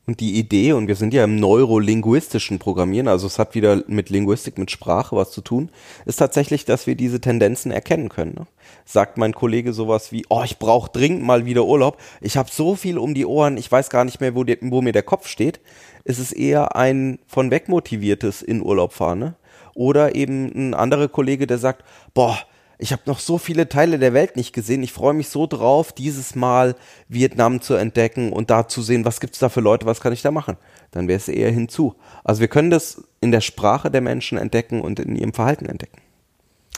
Und 0.04 0.18
die 0.18 0.36
Idee, 0.36 0.72
und 0.72 0.88
wir 0.88 0.96
sind 0.96 1.14
ja 1.14 1.22
im 1.22 1.36
neurolinguistischen 1.36 2.58
Programmieren, 2.58 3.06
also 3.06 3.28
es 3.28 3.38
hat 3.38 3.54
wieder 3.54 3.84
mit 3.86 4.10
Linguistik, 4.10 4.58
mit 4.58 4.72
Sprache 4.72 5.14
was 5.14 5.30
zu 5.30 5.42
tun, 5.42 5.70
ist 6.06 6.16
tatsächlich, 6.16 6.64
dass 6.64 6.88
wir 6.88 6.96
diese 6.96 7.20
Tendenzen 7.20 7.70
erkennen 7.70 8.08
können. 8.08 8.34
Ne? 8.36 8.46
Sagt 8.84 9.16
mein 9.16 9.32
Kollege 9.32 9.72
sowas 9.72 10.10
wie, 10.10 10.26
oh, 10.28 10.42
ich 10.44 10.58
brauche 10.58 10.90
dringend 10.90 11.22
mal 11.22 11.46
wieder 11.46 11.64
Urlaub, 11.66 11.98
ich 12.20 12.36
habe 12.36 12.50
so 12.50 12.74
viel 12.74 12.98
um 12.98 13.14
die 13.14 13.26
Ohren, 13.26 13.56
ich 13.56 13.70
weiß 13.70 13.90
gar 13.90 14.04
nicht 14.04 14.20
mehr, 14.20 14.34
wo, 14.34 14.42
die, 14.42 14.58
wo 14.60 14.82
mir 14.82 14.92
der 14.92 15.04
Kopf 15.04 15.28
steht, 15.28 15.60
ist 16.02 16.18
es 16.18 16.32
eher 16.32 16.74
ein 16.74 17.20
von 17.28 17.52
weg 17.52 17.68
motiviertes 17.68 18.42
in 18.42 18.60
Urlaub 18.60 18.92
fahren. 18.94 19.20
Ne? 19.20 19.34
Oder 19.74 20.16
eben 20.16 20.50
ein 20.52 20.74
anderer 20.74 21.06
Kollege, 21.06 21.46
der 21.46 21.58
sagt, 21.58 21.84
boah, 22.12 22.36
ich 22.78 22.92
habe 22.92 23.02
noch 23.06 23.18
so 23.18 23.38
viele 23.38 23.68
Teile 23.68 23.98
der 23.98 24.12
Welt 24.12 24.36
nicht 24.36 24.52
gesehen. 24.52 24.82
Ich 24.82 24.92
freue 24.92 25.14
mich 25.14 25.28
so 25.28 25.46
drauf, 25.46 25.92
dieses 25.92 26.34
Mal 26.34 26.74
Vietnam 27.08 27.60
zu 27.60 27.74
entdecken 27.74 28.32
und 28.32 28.50
da 28.50 28.68
zu 28.68 28.82
sehen, 28.82 29.04
was 29.04 29.20
gibt's 29.20 29.38
da 29.38 29.48
für 29.48 29.60
Leute, 29.60 29.86
was 29.86 30.00
kann 30.00 30.12
ich 30.12 30.22
da 30.22 30.30
machen. 30.30 30.56
Dann 30.90 31.08
wäre 31.08 31.16
es 31.16 31.28
eher 31.28 31.50
hinzu. 31.50 31.94
Also 32.24 32.40
wir 32.40 32.48
können 32.48 32.70
das 32.70 33.02
in 33.20 33.30
der 33.30 33.40
Sprache 33.40 33.90
der 33.90 34.00
Menschen 34.00 34.38
entdecken 34.38 34.80
und 34.80 34.98
in 34.98 35.16
ihrem 35.16 35.32
Verhalten 35.32 35.66
entdecken. 35.66 36.00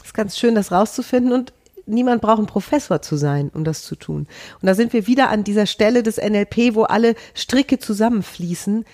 ist 0.03 0.13
ganz 0.13 0.37
schön, 0.37 0.55
das 0.55 0.71
rauszufinden 0.71 1.31
und 1.31 1.53
niemand 1.85 2.21
braucht 2.21 2.39
ein 2.39 2.45
Professor 2.45 3.01
zu 3.01 3.15
sein, 3.15 3.49
um 3.53 3.63
das 3.63 3.83
zu 3.83 3.95
tun. 3.95 4.27
Und 4.61 4.65
da 4.67 4.75
sind 4.75 4.93
wir 4.93 5.07
wieder 5.07 5.29
an 5.29 5.43
dieser 5.43 5.65
Stelle 5.65 6.03
des 6.03 6.17
NLP, 6.17 6.75
wo 6.75 6.83
alle 6.83 7.15
Stricke 7.33 7.79
zusammenfließen. 7.79 8.85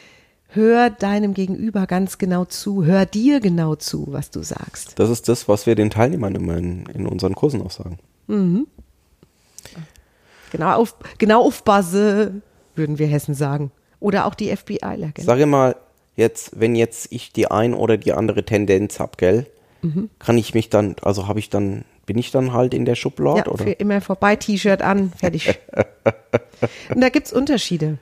Hör 0.53 0.89
deinem 0.89 1.33
Gegenüber 1.33 1.87
ganz 1.87 2.17
genau 2.17 2.43
zu, 2.43 2.83
hör 2.83 3.05
dir 3.05 3.39
genau 3.39 3.75
zu, 3.75 4.07
was 4.09 4.31
du 4.31 4.43
sagst. 4.43 4.99
Das 4.99 5.09
ist 5.09 5.29
das, 5.29 5.47
was 5.47 5.65
wir 5.65 5.75
den 5.75 5.89
Teilnehmern 5.89 6.35
immer 6.35 6.57
in, 6.57 6.85
in 6.87 7.07
unseren 7.07 7.35
Kursen 7.35 7.61
auch 7.61 7.71
sagen. 7.71 7.99
Genau 10.51 10.75
auf, 10.75 10.95
genau 11.17 11.45
aufpasse, 11.45 12.41
würden 12.75 12.99
wir 12.99 13.07
Hessen 13.07 13.33
sagen. 13.33 13.71
Oder 14.01 14.25
auch 14.25 14.35
die 14.35 14.53
FBI-Ler. 14.55 15.11
Sage 15.19 15.45
mal, 15.45 15.77
jetzt, 16.17 16.59
wenn 16.59 16.75
jetzt 16.75 17.11
ich 17.11 17.31
die 17.31 17.49
ein 17.49 17.73
oder 17.73 17.97
die 17.97 18.11
andere 18.11 18.43
Tendenz 18.43 18.99
hab, 18.99 19.17
gell, 19.17 19.47
Kann 20.19 20.37
ich 20.37 20.53
mich 20.53 20.69
dann, 20.69 20.95
also 21.01 21.27
habe 21.27 21.39
ich 21.39 21.49
dann, 21.49 21.85
bin 22.05 22.17
ich 22.17 22.31
dann 22.31 22.53
halt 22.53 22.73
in 22.73 22.85
der 22.85 22.95
Schublade 22.95 23.39
Ja, 23.39 23.47
oder? 23.47 23.63
für 23.63 23.71
immer 23.71 24.01
vorbei, 24.01 24.35
T-Shirt 24.35 24.81
an, 24.81 25.11
fertig. 25.15 25.59
und 26.93 27.01
da 27.01 27.09
gibt's 27.09 27.33
Unterschiede. 27.33 27.97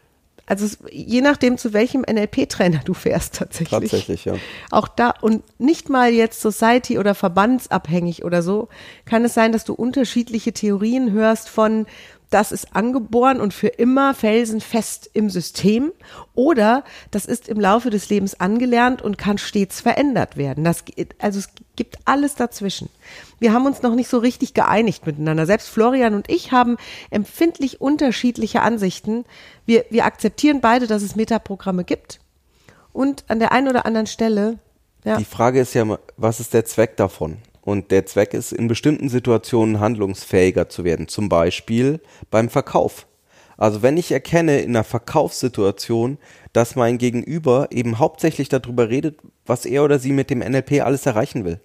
Also 0.49 0.65
es, 0.65 0.79
je 0.91 1.21
nachdem, 1.21 1.59
zu 1.59 1.73
welchem 1.73 2.01
NLP-Trainer 2.01 2.81
du 2.83 2.95
fährst 2.95 3.35
tatsächlich. 3.35 3.69
Tatsächlich, 3.91 4.25
ja. 4.25 4.33
Auch 4.71 4.87
da 4.87 5.13
und 5.21 5.43
nicht 5.59 5.89
mal 5.89 6.11
jetzt 6.11 6.41
Society 6.41 6.97
oder 6.97 7.13
verbandsabhängig 7.13 8.25
oder 8.25 8.41
so, 8.41 8.67
kann 9.05 9.23
es 9.23 9.35
sein, 9.35 9.51
dass 9.51 9.63
du 9.63 9.73
unterschiedliche 9.73 10.51
Theorien 10.51 11.11
hörst 11.11 11.49
von 11.49 11.85
das 12.29 12.51
ist 12.51 12.75
angeboren 12.75 13.41
und 13.41 13.53
für 13.53 13.67
immer 13.67 14.13
felsenfest 14.13 15.09
im 15.13 15.29
System 15.29 15.91
oder 16.35 16.83
das 17.11 17.25
ist 17.25 17.49
im 17.49 17.59
Laufe 17.59 17.89
des 17.89 18.09
Lebens 18.09 18.39
angelernt 18.39 19.01
und 19.01 19.17
kann 19.17 19.37
stets 19.37 19.81
verändert 19.81 20.37
werden. 20.37 20.63
Das, 20.63 20.83
also 21.17 21.39
es 21.39 21.49
gibt 21.75 21.97
alles 22.05 22.35
dazwischen. 22.35 22.89
Wir 23.39 23.53
haben 23.53 23.65
uns 23.65 23.81
noch 23.81 23.95
nicht 23.95 24.09
so 24.09 24.19
richtig 24.19 24.53
geeinigt 24.53 25.05
miteinander. 25.05 25.45
Selbst 25.45 25.69
Florian 25.69 26.13
und 26.13 26.29
ich 26.29 26.51
haben 26.51 26.77
empfindlich 27.09 27.81
unterschiedliche 27.81 28.61
Ansichten. 28.61 29.25
Wir, 29.65 29.85
wir 29.89 30.05
akzeptieren 30.05 30.61
beide, 30.61 30.87
dass 30.87 31.01
es 31.01 31.15
Metaprogramme 31.15 31.83
gibt 31.83 32.19
und 32.93 33.25
an 33.27 33.39
der 33.39 33.51
einen 33.51 33.67
oder 33.67 33.85
anderen 33.85 34.07
Stelle, 34.07 34.59
ja, 35.05 35.17
Die 35.17 35.25
Frage 35.25 35.61
ist 35.61 35.73
ja, 35.73 35.97
was 36.17 36.39
ist 36.39 36.53
der 36.53 36.65
Zweck 36.65 36.97
davon? 36.97 37.37
Und 37.69 37.91
der 37.91 38.07
Zweck 38.07 38.33
ist, 38.33 38.51
in 38.51 38.67
bestimmten 38.67 39.09
Situationen 39.09 39.79
handlungsfähiger 39.79 40.69
zu 40.69 40.83
werden. 40.83 41.07
Zum 41.07 41.29
Beispiel 41.29 41.99
beim 42.31 42.49
Verkauf. 42.49 43.05
Also 43.57 43.83
wenn 43.83 43.95
ich 43.95 44.11
erkenne 44.11 44.59
in 44.61 44.71
einer 44.71 44.83
Verkaufssituation, 44.83 46.17
dass 46.51 46.75
mein 46.75 46.97
Gegenüber 46.97 47.67
eben 47.69 47.99
hauptsächlich 47.99 48.49
darüber 48.49 48.89
redet, 48.89 49.19
was 49.45 49.67
er 49.67 49.83
oder 49.83 49.99
sie 49.99 50.13
mit 50.13 50.31
dem 50.31 50.39
NLP 50.39 50.81
alles 50.83 51.05
erreichen 51.05 51.45
will. 51.45 51.61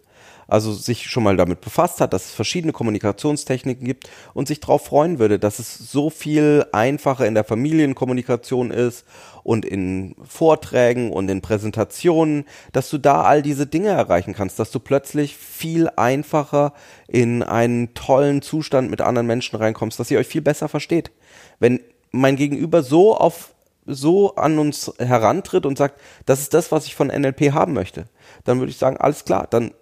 Also 0.49 0.73
sich 0.73 1.07
schon 1.07 1.23
mal 1.23 1.37
damit 1.37 1.61
befasst 1.61 2.01
hat, 2.01 2.13
dass 2.13 2.27
es 2.27 2.33
verschiedene 2.33 2.73
Kommunikationstechniken 2.73 3.87
gibt 3.87 4.09
und 4.35 4.49
sich 4.49 4.61
darauf 4.61 4.85
freuen 4.85 5.19
würde, 5.19 5.39
dass 5.39 5.59
es 5.59 5.77
so 5.77 6.11
viel 6.11 6.67
einfacher 6.73 7.27
in 7.27 7.35
der 7.35 7.45
Familienkommunikation 7.45 8.71
ist 8.71 9.05
und 9.43 9.65
in 9.65 10.17
Vorträgen 10.27 11.13
und 11.13 11.29
in 11.29 11.41
Präsentationen, 11.41 12.45
dass 12.73 12.91
du 12.91 12.99
da 12.99 13.23
all 13.23 13.43
diese 13.43 13.67
Dinge 13.67 13.91
erreichen 13.91 14.35
kannst, 14.35 14.59
dass 14.59 14.71
du 14.71 14.81
plötzlich 14.81 15.37
viel 15.37 15.89
einfacher 15.97 16.73
in 17.09 17.43
einen 17.43 17.95
tollen 17.95 18.43
Zustand 18.43 18.91
mit 18.91 19.01
anderen 19.01 19.27
Menschen 19.27 19.57
reinkommst, 19.57 20.01
dass 20.01 20.11
ihr 20.11 20.19
euch 20.19 20.27
viel 20.27 20.43
besser 20.43 20.69
versteht. 20.69 21.11
Wenn 21.59 21.81
mein 22.11 22.37
Gegenüber 22.37 22.83
so 22.83 23.17
auf 23.17 23.55
so 23.87 24.35
an 24.37 24.59
uns 24.59 24.93
herantritt 24.99 25.67
und 25.67 25.77
sagt, 25.77 26.01
das 26.27 26.41
ist 26.41 26.55
das, 26.55 26.73
was 26.73 26.87
ich 26.87 26.95
von 26.95 27.09
NLP 27.09 27.53
haben 27.53 27.75
möchte, 27.75 28.07
dann 28.45 28.59
würde 28.59 28.71
ich 28.71 28.79
sagen, 28.79 28.97
alles 28.97 29.25
klar, 29.25 29.47
dann 29.51 29.73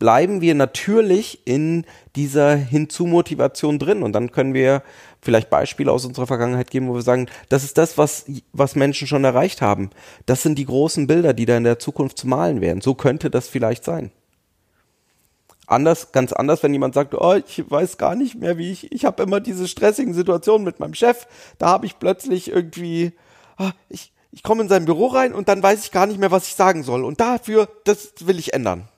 bleiben 0.00 0.40
wir 0.40 0.56
natürlich 0.56 1.46
in 1.46 1.84
dieser 2.16 2.56
Hinzu-Motivation 2.56 3.78
drin 3.78 4.02
und 4.02 4.12
dann 4.12 4.32
können 4.32 4.54
wir 4.54 4.82
vielleicht 5.20 5.50
Beispiele 5.50 5.92
aus 5.92 6.06
unserer 6.06 6.26
Vergangenheit 6.26 6.70
geben, 6.70 6.88
wo 6.88 6.94
wir 6.94 7.02
sagen, 7.02 7.28
das 7.50 7.62
ist 7.62 7.78
das, 7.78 7.98
was, 7.98 8.24
was 8.52 8.74
Menschen 8.74 9.06
schon 9.06 9.22
erreicht 9.22 9.60
haben. 9.60 9.90
Das 10.26 10.42
sind 10.42 10.58
die 10.58 10.64
großen 10.64 11.06
Bilder, 11.06 11.34
die 11.34 11.44
da 11.44 11.56
in 11.56 11.64
der 11.64 11.78
Zukunft 11.78 12.18
zu 12.18 12.26
malen 12.26 12.62
werden. 12.62 12.80
So 12.80 12.94
könnte 12.94 13.30
das 13.30 13.46
vielleicht 13.46 13.84
sein. 13.84 14.10
Anders, 15.66 16.12
ganz 16.12 16.32
anders, 16.32 16.62
wenn 16.62 16.72
jemand 16.72 16.94
sagt, 16.94 17.14
oh, 17.14 17.34
ich 17.34 17.70
weiß 17.70 17.98
gar 17.98 18.16
nicht 18.16 18.34
mehr, 18.34 18.56
wie 18.56 18.72
ich, 18.72 18.90
ich 18.90 19.04
habe 19.04 19.22
immer 19.22 19.38
diese 19.38 19.68
stressigen 19.68 20.14
Situationen 20.14 20.64
mit 20.64 20.80
meinem 20.80 20.94
Chef, 20.94 21.28
da 21.58 21.68
habe 21.68 21.84
ich 21.84 21.98
plötzlich 21.98 22.50
irgendwie, 22.50 23.12
ah, 23.58 23.72
ich, 23.90 24.12
ich 24.32 24.42
komme 24.42 24.62
in 24.62 24.68
sein 24.70 24.86
Büro 24.86 25.08
rein 25.08 25.34
und 25.34 25.48
dann 25.50 25.62
weiß 25.62 25.84
ich 25.84 25.92
gar 25.92 26.06
nicht 26.06 26.18
mehr, 26.18 26.30
was 26.30 26.48
ich 26.48 26.54
sagen 26.54 26.82
soll. 26.84 27.04
Und 27.04 27.20
dafür, 27.20 27.68
das 27.84 28.14
will 28.20 28.38
ich 28.38 28.54
ändern 28.54 28.88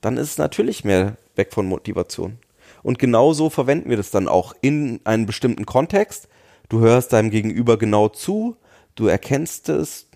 dann 0.00 0.16
ist 0.16 0.30
es 0.30 0.38
natürlich 0.38 0.84
mehr 0.84 1.16
weg 1.36 1.52
von 1.52 1.66
Motivation. 1.66 2.38
Und 2.82 2.98
genauso 2.98 3.50
verwenden 3.50 3.90
wir 3.90 3.96
das 3.96 4.10
dann 4.10 4.28
auch 4.28 4.54
in 4.60 5.00
einem 5.04 5.26
bestimmten 5.26 5.66
Kontext. 5.66 6.28
Du 6.68 6.80
hörst 6.80 7.12
deinem 7.12 7.30
Gegenüber 7.30 7.76
genau 7.76 8.08
zu, 8.08 8.56
du 8.94 9.06
erkennst 9.06 9.68
es, 9.68 10.06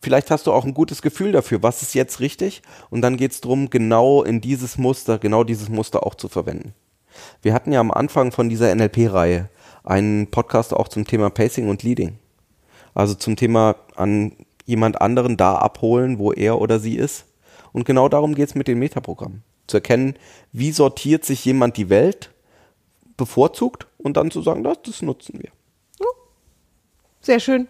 vielleicht 0.00 0.30
hast 0.30 0.46
du 0.46 0.52
auch 0.52 0.64
ein 0.64 0.74
gutes 0.74 1.02
Gefühl 1.02 1.32
dafür, 1.32 1.62
was 1.62 1.82
ist 1.82 1.94
jetzt 1.94 2.20
richtig 2.20 2.62
und 2.88 3.02
dann 3.02 3.16
geht 3.16 3.32
es 3.32 3.40
darum, 3.40 3.70
genau 3.70 4.22
in 4.22 4.40
dieses 4.40 4.78
Muster, 4.78 5.18
genau 5.18 5.44
dieses 5.44 5.68
Muster 5.68 6.06
auch 6.06 6.14
zu 6.14 6.28
verwenden. 6.28 6.74
Wir 7.42 7.52
hatten 7.52 7.72
ja 7.72 7.80
am 7.80 7.90
Anfang 7.90 8.32
von 8.32 8.48
dieser 8.48 8.74
NLP-Reihe 8.74 9.50
einen 9.84 10.30
Podcast 10.30 10.72
auch 10.72 10.88
zum 10.88 11.06
Thema 11.06 11.30
Pacing 11.30 11.68
und 11.68 11.82
Leading. 11.82 12.18
Also 12.94 13.14
zum 13.14 13.36
Thema 13.36 13.76
an 13.96 14.32
jemand 14.64 15.00
anderen 15.00 15.36
da 15.36 15.56
abholen, 15.56 16.18
wo 16.18 16.32
er 16.32 16.60
oder 16.60 16.78
sie 16.78 16.96
ist. 16.96 17.24
Und 17.72 17.84
genau 17.84 18.08
darum 18.08 18.34
geht 18.34 18.48
es 18.48 18.54
mit 18.54 18.68
den 18.68 18.78
Metaprogrammen. 18.78 19.42
Zu 19.66 19.76
erkennen, 19.78 20.14
wie 20.52 20.72
sortiert 20.72 21.24
sich 21.24 21.44
jemand 21.44 21.76
die 21.76 21.88
Welt 21.88 22.30
bevorzugt 23.16 23.86
und 23.98 24.16
dann 24.16 24.30
zu 24.30 24.42
sagen, 24.42 24.64
das, 24.64 24.78
das 24.82 25.02
nutzen 25.02 25.40
wir. 25.40 25.50
sehr 27.20 27.38
schön. 27.38 27.68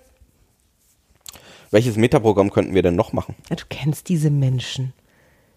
Welches 1.70 1.96
Metaprogramm 1.96 2.50
könnten 2.50 2.74
wir 2.74 2.82
denn 2.82 2.96
noch 2.96 3.12
machen? 3.12 3.34
Ja, 3.48 3.56
du 3.56 3.64
kennst 3.68 4.08
diese 4.08 4.30
Menschen, 4.30 4.92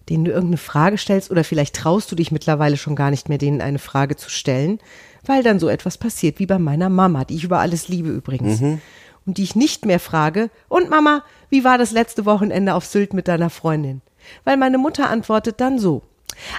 denen 0.10 0.26
du 0.26 0.32
irgendeine 0.32 0.58
Frage 0.58 0.98
stellst 0.98 1.32
oder 1.32 1.44
vielleicht 1.44 1.76
traust 1.76 2.12
du 2.12 2.16
dich 2.16 2.32
mittlerweile 2.32 2.78
schon 2.78 2.96
gar 2.96 3.10
nicht 3.10 3.30
mehr, 3.30 3.38
denen 3.38 3.62
eine 3.62 3.80
Frage 3.80 4.16
zu 4.16 4.30
stellen, 4.30 4.80
weil 5.26 5.42
dann 5.44 5.60
so 5.60 5.70
etwas 5.70 5.98
passiert 5.98 6.40
wie 6.40 6.46
bei 6.46 6.60
meiner 6.60 6.90
Mama, 6.90 7.24
die 7.24 7.36
ich 7.36 7.44
über 7.44 7.60
alles 7.60 7.88
liebe 7.88 8.10
übrigens. 8.10 8.62
Und 9.26 9.38
die 9.38 9.44
ich 9.44 9.56
nicht 9.56 9.86
mehr 9.86 10.00
frage, 10.00 10.50
und 10.68 10.90
Mama, 10.90 11.24
wie 11.50 11.64
war 11.64 11.78
das 11.78 11.92
letzte 11.92 12.26
Wochenende 12.26 12.74
auf 12.74 12.86
Sylt 12.86 13.14
mit 13.14 13.28
deiner 13.28 13.50
Freundin? 13.50 14.02
Weil 14.44 14.58
meine 14.58 14.77
Mutter 14.77 15.10
antwortet 15.10 15.60
dann 15.62 15.80
so. 15.80 16.03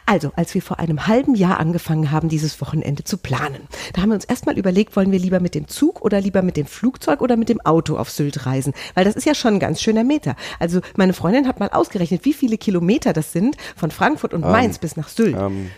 Also, 0.07 0.33
als 0.37 0.55
wir 0.55 0.63
vor 0.63 0.79
einem 0.79 1.07
halben 1.07 1.35
Jahr 1.35 1.59
angefangen 1.59 2.11
haben, 2.11 2.29
dieses 2.29 2.61
Wochenende 2.61 3.05
zu 3.05 3.19
planen, 3.19 3.69
da 3.93 4.03
haben 4.03 4.11
wir 4.11 4.15
uns 4.15 4.25
erstmal 4.25 4.59
überlegt, 4.59 4.97
wollen 4.97 5.13
wir 5.13 5.19
lieber 5.19 5.41
mit 5.41 5.55
dem 5.55 5.69
Zug 5.69 6.03
oder 6.03 6.21
lieber 6.21 6.43
mit 6.43 6.57
dem 6.57 6.67
Flugzeug 6.67 7.21
oder 7.21 7.37
mit 7.37 7.49
dem 7.49 7.61
Auto 7.61 7.97
auf 7.97 8.11
Sylt 8.11 8.47
reisen? 8.47 8.73
Weil 8.95 9.05
das 9.05 9.17
ist 9.17 9.27
ja 9.27 9.35
schon 9.35 9.55
ein 9.55 9.61
ganz 9.61 9.81
schöner 9.81 10.05
Meter. 10.05 10.37
Also, 10.59 10.81
meine 10.97 11.13
Freundin 11.13 11.49
hat 11.49 11.61
mal 11.61 11.71
ausgerechnet, 11.71 12.25
wie 12.25 12.33
viele 12.35 12.59
Kilometer 12.59 13.13
das 13.13 13.33
sind 13.33 13.57
von 13.77 13.91
Frankfurt 13.91 14.35
und 14.35 14.43
Mainz 14.43 14.79
bis 14.79 14.97
nach 14.97 15.09
Sylt. 15.09 15.37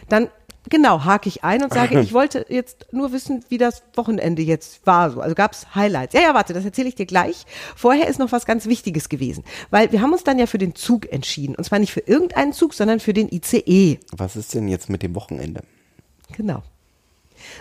Dann 0.09 0.28
Genau, 0.68 1.04
hake 1.04 1.28
ich 1.28 1.44
ein 1.44 1.62
und 1.62 1.73
sage, 1.73 2.00
ich 2.02 2.12
wollte 2.12 2.46
jetzt 2.49 2.87
nur 2.92 3.12
wissen, 3.12 3.44
wie 3.49 3.58
das 3.58 3.82
Wochenende 3.94 4.42
jetzt 4.42 4.87
war. 4.87 5.11
So. 5.11 5.20
Also 5.20 5.35
gab's 5.35 5.75
Highlights. 5.75 6.14
Ja, 6.14 6.23
ja, 6.23 6.35
warte, 6.35 6.52
das 6.52 6.64
erzähle 6.64 6.88
ich 6.88 6.94
dir 6.94 7.06
gleich. 7.06 7.44
Vorher 7.76 8.08
ist 8.08 8.18
noch 8.18 8.32
was 8.32 8.46
ganz 8.46 8.66
Wichtiges 8.66 9.08
gewesen. 9.08 9.44
Weil 9.70 9.92
wir 9.92 10.00
haben 10.00 10.12
uns 10.12 10.25
dann 10.25 10.38
ja 10.38 10.46
für 10.46 10.58
den 10.58 10.75
Zug 10.75 11.12
entschieden. 11.12 11.54
Und 11.54 11.64
zwar 11.64 11.78
nicht 11.78 11.92
für 11.92 12.00
irgendeinen 12.00 12.52
Zug, 12.52 12.75
sondern 12.75 13.00
für 13.00 13.12
den 13.12 13.32
ICE. 13.32 13.99
Was 14.12 14.37
ist 14.37 14.54
denn 14.54 14.68
jetzt 14.68 14.88
mit 14.88 15.02
dem 15.02 15.14
Wochenende? 15.14 15.62
Genau. 16.32 16.62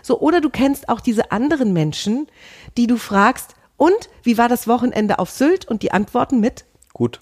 So, 0.01 0.19
oder 0.19 0.41
du 0.41 0.49
kennst 0.49 0.89
auch 0.89 1.01
diese 1.01 1.31
anderen 1.31 1.73
Menschen, 1.73 2.27
die 2.77 2.87
du 2.87 2.97
fragst, 2.97 3.55
und 3.77 4.09
wie 4.23 4.37
war 4.37 4.47
das 4.47 4.67
Wochenende 4.67 5.19
auf 5.19 5.29
Sylt? 5.29 5.65
Und 5.67 5.83
die 5.83 5.91
antworten 5.91 6.39
mit, 6.39 6.65
Gut. 6.93 7.19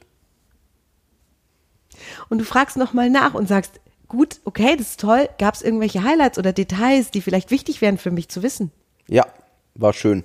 und 2.29 2.37
du 2.37 2.45
fragst 2.45 2.77
nochmal 2.77 3.09
nach 3.09 3.33
und 3.33 3.47
sagst, 3.47 3.79
gut, 4.13 4.39
okay, 4.45 4.75
das 4.77 4.91
ist 4.91 4.99
toll. 4.99 5.27
Gab 5.39 5.55
es 5.55 5.63
irgendwelche 5.63 6.03
Highlights 6.03 6.37
oder 6.37 6.53
Details, 6.53 7.09
die 7.09 7.21
vielleicht 7.21 7.49
wichtig 7.49 7.81
wären 7.81 7.97
für 7.97 8.11
mich 8.11 8.29
zu 8.29 8.43
wissen? 8.43 8.71
Ja, 9.07 9.25
war 9.73 9.91
schön. 9.91 10.23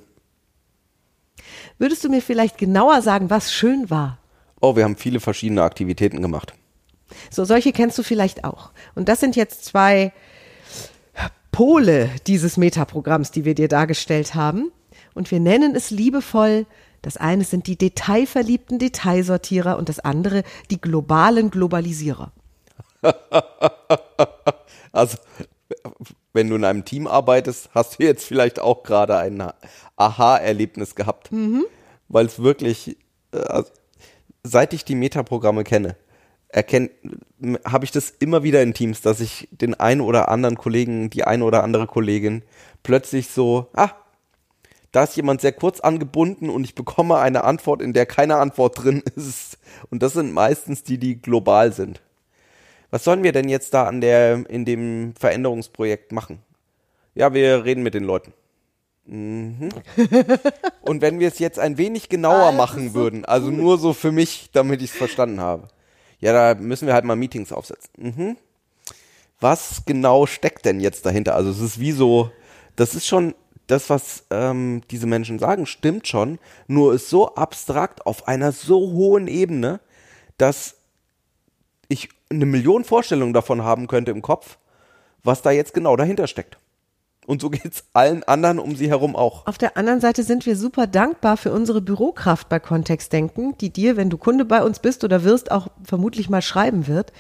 Würdest 1.79 2.05
du 2.05 2.11
mir 2.11 2.21
vielleicht 2.21 2.59
genauer 2.59 3.01
sagen, 3.01 3.31
was 3.31 3.51
schön 3.51 3.89
war? 3.89 4.19
Oh, 4.61 4.77
wir 4.77 4.85
haben 4.85 4.97
viele 4.97 5.21
verschiedene 5.21 5.63
Aktivitäten 5.63 6.21
gemacht. 6.21 6.53
So, 7.31 7.47
solche 7.47 7.73
kennst 7.73 7.97
du 7.97 8.03
vielleicht 8.03 8.45
auch. 8.45 8.73
Und 8.95 9.09
das 9.09 9.21
sind 9.21 9.37
jetzt 9.37 9.65
zwei 9.65 10.13
Pole 11.51 12.11
dieses 12.27 12.59
Metaprogramms, 12.59 13.31
die 13.31 13.47
wir 13.47 13.55
dir 13.55 13.69
dargestellt 13.69 14.35
haben. 14.35 14.71
Und 15.15 15.31
wir 15.31 15.41
nennen 15.41 15.75
es 15.75 15.91
liebevoll, 15.91 16.67
das 17.01 17.17
eine 17.17 17.45
sind 17.45 17.67
die 17.67 17.79
detailverliebten 17.79 18.79
Detailsortierer 18.79 19.79
und 19.79 19.89
das 19.89 20.01
andere 20.01 20.43
die 20.71 20.81
globalen 20.81 21.51
Globalisierer. 21.51 22.33
Also, 24.91 25.19
wenn 26.33 26.49
du 26.49 26.57
in 26.57 26.65
einem 26.65 26.85
Team 26.85 27.07
arbeitest, 27.07 27.71
hast 27.75 27.99
du 27.99 28.05
jetzt 28.05 28.25
vielleicht 28.25 28.59
auch 28.59 28.83
gerade 28.83 29.19
ein 29.19 29.53
Aha-Erlebnis 29.97 30.95
gehabt. 30.95 31.31
Weil 32.09 32.27
es 32.27 32.43
wirklich, 32.43 32.97
äh, 33.33 33.39
also, 33.39 33.71
seit 34.43 34.73
ich 34.73 34.85
die 34.85 34.95
Metaprogramme 34.95 35.63
kenne, 35.65 35.97
habe 36.55 37.85
ich 37.85 37.91
das 37.91 38.11
immer 38.11 38.43
wieder 38.43 38.63
in 38.63 38.73
Teams, 38.73 39.03
dass 39.03 39.21
ich 39.21 39.49
den 39.51 39.75
einen 39.75 40.01
oder 40.01 40.29
anderen 40.31 40.57
Kollegen, 40.57 41.11
die 41.11 41.25
eine 41.25 41.45
oder 41.45 41.63
andere 41.63 41.87
Kollegin 41.87 42.43
plötzlich 42.83 43.29
so, 43.29 43.69
ah, 43.75 43.91
da 44.91 45.05
ist 45.05 45.17
jemand 45.17 45.43
sehr 45.43 45.53
kurz 45.53 45.81
angebunden 45.81 46.49
und 46.49 46.65
ich 46.65 46.75
bekomme 46.75 47.19
eine 47.19 47.45
Antwort, 47.45 47.83
in 47.83 47.93
der 47.93 48.07
keine 48.07 48.37
Antwort 48.37 48.83
drin 48.83 49.03
ist. 49.17 49.59
Und 49.91 50.03
das 50.03 50.15
sind 50.15 50.33
meistens 50.33 50.83
die, 50.83 50.99
die 50.99 51.21
global 51.21 51.73
sind. 51.73 52.01
Was 52.91 53.05
sollen 53.05 53.23
wir 53.23 53.33
denn 53.33 53.49
jetzt 53.49 53.75
da 53.75 53.85
an 53.85 54.01
der, 54.01 54.49
in 54.49 54.65
dem 54.65 55.15
Veränderungsprojekt 55.19 56.13
machen? 56.13 56.41
Ja, 57.15 57.35
wir 57.35 57.65
reden 57.65 57.83
mit 57.83 57.95
den 57.95 58.05
Leuten. 58.05 58.33
Mhm. 59.05 59.71
Und 60.83 61.03
wenn 61.03 61.19
wir 61.19 61.29
es 61.29 61.39
jetzt 61.39 61.59
ein 61.59 61.79
wenig 61.79 62.09
genauer 62.09 62.53
machen 62.53 62.95
würden, 62.95 63.25
also 63.25 63.51
nur 63.51 63.79
so 63.79 63.93
für 63.93 64.13
mich, 64.13 64.51
damit 64.53 64.83
ich 64.83 64.91
es 64.91 64.97
verstanden 64.97 65.41
habe. 65.41 65.69
Ja, 66.21 66.33
da 66.33 66.61
müssen 66.61 66.87
wir 66.87 66.95
halt 66.95 67.05
mal 67.05 67.17
Meetings 67.17 67.53
aufsetzen. 67.53 67.91
Mhm. 67.97 68.37
was 69.41 69.83
genau 69.87 70.27
steckt 70.27 70.65
denn 70.65 70.81
jetzt 70.81 71.07
dahinter? 71.07 71.35
Also 71.37 71.51
es 71.51 71.61
ist 71.61 71.79
wie 71.79 71.93
so, 71.93 72.31
das 72.77 72.95
ist 72.95 73.07
schon 73.07 73.35
das, 73.69 73.89
was 73.89 74.25
ähm, 74.31 74.83
diese 74.91 75.07
Menschen 75.07 75.39
sagen, 75.39 75.67
stimmt 75.67 76.09
schon, 76.09 76.39
nur 76.67 76.95
ist 76.95 77.09
so 77.09 77.35
abstrakt 77.35 78.05
auf 78.07 78.27
einer 78.27 78.51
so 78.51 78.93
hohen 78.93 79.29
Ebene, 79.29 79.81
dass 80.39 80.78
eine 82.31 82.47
Million 82.47 82.85
Vorstellungen 82.85 83.33
davon 83.33 83.63
haben 83.63 83.87
könnte 83.87 84.11
im 84.11 84.23
Kopf, 84.23 84.59
was 85.23 85.43
da 85.43 85.51
jetzt 85.51 85.75
genau 85.75 85.97
dahinter 85.97 86.27
steckt. 86.27 86.59
Und 87.27 87.43
so 87.43 87.51
geht's 87.51 87.85
allen 87.93 88.25
anderen 88.25 88.59
um 88.59 88.75
sie 88.75 88.89
herum 88.89 89.15
auch. 89.15 89.47
Auf 89.47 89.59
der 89.59 89.77
anderen 89.77 90.01
Seite 90.01 90.23
sind 90.23 90.47
wir 90.47 90.57
super 90.57 90.87
dankbar 90.87 91.37
für 91.37 91.53
unsere 91.53 91.81
Bürokraft 91.81 92.49
bei 92.49 92.59
Kontextdenken, 92.59 93.57
die 93.59 93.71
dir, 93.71 93.97
wenn 93.97 94.11
du 94.11 94.17
Kunde 94.17 94.45
bei 94.45 94.63
uns 94.63 94.79
bist 94.79 95.05
oder 95.05 95.25
wirst, 95.25 95.51
auch 95.51 95.69
vermutlich 95.83 96.31
mal 96.31 96.43
schreiben 96.43 96.87
wird, 96.87 97.13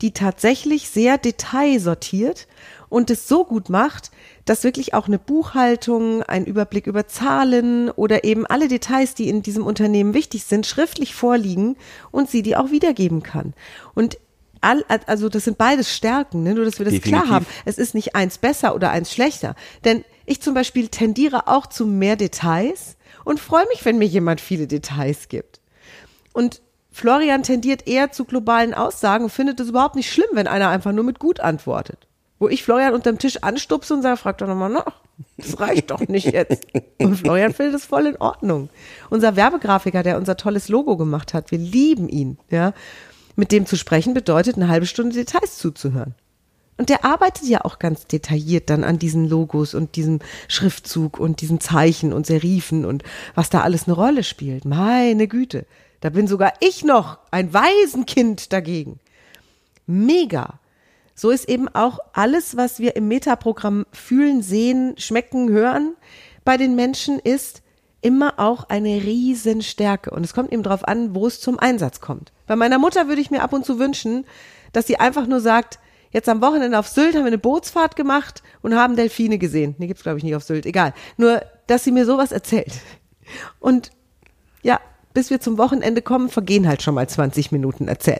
die 0.00 0.12
tatsächlich 0.12 0.88
sehr 0.88 1.18
detailsortiert 1.18 2.48
und 2.88 3.10
es 3.10 3.28
so 3.28 3.44
gut 3.44 3.68
macht, 3.68 4.10
dass 4.46 4.64
wirklich 4.64 4.94
auch 4.94 5.06
eine 5.06 5.18
Buchhaltung, 5.18 6.22
ein 6.22 6.46
Überblick 6.46 6.86
über 6.86 7.06
Zahlen 7.06 7.90
oder 7.90 8.24
eben 8.24 8.46
alle 8.46 8.66
Details, 8.66 9.14
die 9.14 9.28
in 9.28 9.42
diesem 9.42 9.66
Unternehmen 9.66 10.14
wichtig 10.14 10.44
sind, 10.44 10.66
schriftlich 10.66 11.14
vorliegen 11.14 11.76
und 12.10 12.30
sie 12.30 12.40
die 12.40 12.56
auch 12.56 12.70
wiedergeben 12.70 13.22
kann. 13.22 13.52
Und 13.94 14.18
all, 14.60 14.84
also 15.06 15.28
das 15.28 15.44
sind 15.44 15.58
beides 15.58 15.94
Stärken, 15.94 16.42
ne? 16.42 16.54
nur 16.54 16.64
dass 16.64 16.78
wir 16.78 16.84
das 16.84 16.94
Definitiv. 16.94 17.22
klar 17.22 17.34
haben. 17.34 17.46
Es 17.64 17.78
ist 17.78 17.94
nicht 17.94 18.14
eins 18.14 18.38
besser 18.38 18.74
oder 18.74 18.90
eins 18.90 19.12
schlechter. 19.12 19.54
Denn 19.84 20.04
ich 20.26 20.40
zum 20.40 20.54
Beispiel 20.54 20.88
tendiere 20.88 21.48
auch 21.48 21.66
zu 21.66 21.86
mehr 21.86 22.16
Details 22.16 22.96
und 23.24 23.40
freue 23.40 23.66
mich, 23.68 23.84
wenn 23.84 23.98
mir 23.98 24.06
jemand 24.06 24.40
viele 24.40 24.66
Details 24.66 25.28
gibt. 25.28 25.60
Und 26.32 26.60
Florian 26.92 27.42
tendiert 27.42 27.86
eher 27.86 28.12
zu 28.12 28.24
globalen 28.24 28.74
Aussagen 28.74 29.24
und 29.24 29.30
findet 29.30 29.60
es 29.60 29.68
überhaupt 29.68 29.96
nicht 29.96 30.12
schlimm, 30.12 30.28
wenn 30.32 30.46
einer 30.46 30.68
einfach 30.68 30.92
nur 30.92 31.04
mit 31.04 31.18
gut 31.18 31.40
antwortet. 31.40 32.06
Wo 32.38 32.48
ich 32.48 32.62
Florian 32.62 32.94
unterm 32.94 33.18
Tisch 33.18 33.38
anstupse 33.42 33.94
und 33.94 34.02
sage, 34.02 34.16
frag 34.16 34.38
doch 34.38 34.46
nochmal 34.46 34.70
nach. 34.70 35.00
Das 35.36 35.60
reicht 35.60 35.90
doch 35.90 36.00
nicht 36.00 36.32
jetzt. 36.32 36.66
Und 36.98 37.16
Florian 37.16 37.52
findet 37.52 37.74
es 37.74 37.84
voll 37.84 38.06
in 38.06 38.16
Ordnung. 38.16 38.70
Unser 39.10 39.36
Werbegrafiker, 39.36 40.02
der 40.02 40.16
unser 40.16 40.36
tolles 40.36 40.68
Logo 40.68 40.96
gemacht 40.96 41.34
hat, 41.34 41.50
wir 41.50 41.58
lieben 41.58 42.08
ihn, 42.08 42.38
ja. 42.50 42.72
Mit 43.40 43.52
dem 43.52 43.64
zu 43.64 43.78
sprechen 43.78 44.12
bedeutet, 44.12 44.56
eine 44.56 44.68
halbe 44.68 44.84
Stunde 44.84 45.14
Details 45.14 45.56
zuzuhören. 45.56 46.14
Und 46.76 46.90
der 46.90 47.06
arbeitet 47.06 47.48
ja 47.48 47.64
auch 47.64 47.78
ganz 47.78 48.06
detailliert 48.06 48.68
dann 48.68 48.84
an 48.84 48.98
diesen 48.98 49.26
Logos 49.26 49.72
und 49.72 49.96
diesem 49.96 50.18
Schriftzug 50.46 51.18
und 51.18 51.40
diesen 51.40 51.58
Zeichen 51.58 52.12
und 52.12 52.26
Serifen 52.26 52.84
und 52.84 53.02
was 53.34 53.48
da 53.48 53.62
alles 53.62 53.84
eine 53.84 53.94
Rolle 53.94 54.24
spielt. 54.24 54.66
Meine 54.66 55.26
Güte. 55.26 55.64
Da 56.02 56.10
bin 56.10 56.26
sogar 56.26 56.52
ich 56.60 56.84
noch 56.84 57.16
ein 57.30 57.54
Waisenkind 57.54 58.52
dagegen. 58.52 59.00
Mega. 59.86 60.60
So 61.14 61.30
ist 61.30 61.48
eben 61.48 61.68
auch 61.68 61.98
alles, 62.12 62.58
was 62.58 62.78
wir 62.78 62.94
im 62.94 63.08
Metaprogramm 63.08 63.86
fühlen, 63.90 64.42
sehen, 64.42 64.96
schmecken, 64.98 65.48
hören, 65.48 65.94
bei 66.44 66.58
den 66.58 66.74
Menschen 66.74 67.18
ist 67.18 67.62
immer 68.02 68.38
auch 68.38 68.64
eine 68.68 69.02
Riesenstärke. 69.02 70.10
Und 70.10 70.24
es 70.24 70.34
kommt 70.34 70.52
eben 70.52 70.62
darauf 70.62 70.86
an, 70.86 71.14
wo 71.14 71.26
es 71.26 71.40
zum 71.40 71.58
Einsatz 71.58 72.02
kommt. 72.02 72.32
Bei 72.50 72.56
meiner 72.56 72.80
Mutter 72.80 73.06
würde 73.06 73.20
ich 73.20 73.30
mir 73.30 73.42
ab 73.42 73.52
und 73.52 73.64
zu 73.64 73.78
wünschen, 73.78 74.26
dass 74.72 74.88
sie 74.88 74.98
einfach 74.98 75.28
nur 75.28 75.38
sagt, 75.38 75.78
jetzt 76.10 76.28
am 76.28 76.42
Wochenende 76.42 76.80
auf 76.80 76.88
Sylt 76.88 77.14
haben 77.14 77.22
wir 77.22 77.28
eine 77.28 77.38
Bootsfahrt 77.38 77.94
gemacht 77.94 78.42
und 78.60 78.74
haben 78.74 78.96
Delfine 78.96 79.38
gesehen. 79.38 79.76
Nee, 79.78 79.86
gibt's 79.86 80.02
glaube 80.02 80.18
ich 80.18 80.24
nicht 80.24 80.34
auf 80.34 80.42
Sylt, 80.42 80.66
egal. 80.66 80.92
Nur, 81.16 81.42
dass 81.68 81.84
sie 81.84 81.92
mir 81.92 82.04
sowas 82.06 82.32
erzählt. 82.32 82.72
Und 83.60 83.92
ja, 84.64 84.80
bis 85.14 85.30
wir 85.30 85.40
zum 85.40 85.58
Wochenende 85.58 86.02
kommen, 86.02 86.28
vergehen 86.28 86.66
halt 86.66 86.82
schon 86.82 86.96
mal 86.96 87.08
20 87.08 87.52
Minuten 87.52 87.86
erzähl. 87.86 88.18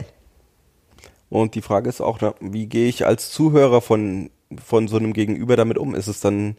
Und 1.28 1.56
die 1.56 1.62
Frage 1.62 1.88
ist 1.88 2.00
auch, 2.00 2.20
wie 2.38 2.66
gehe 2.66 2.88
ich 2.88 3.06
als 3.06 3.32
Zuhörer 3.32 3.80
von, 3.80 4.30
von 4.64 4.86
so 4.86 4.96
einem 4.96 5.12
Gegenüber 5.12 5.56
damit 5.56 5.76
um? 5.76 5.96
Ist 5.96 6.06
es 6.06 6.20
dann 6.20 6.56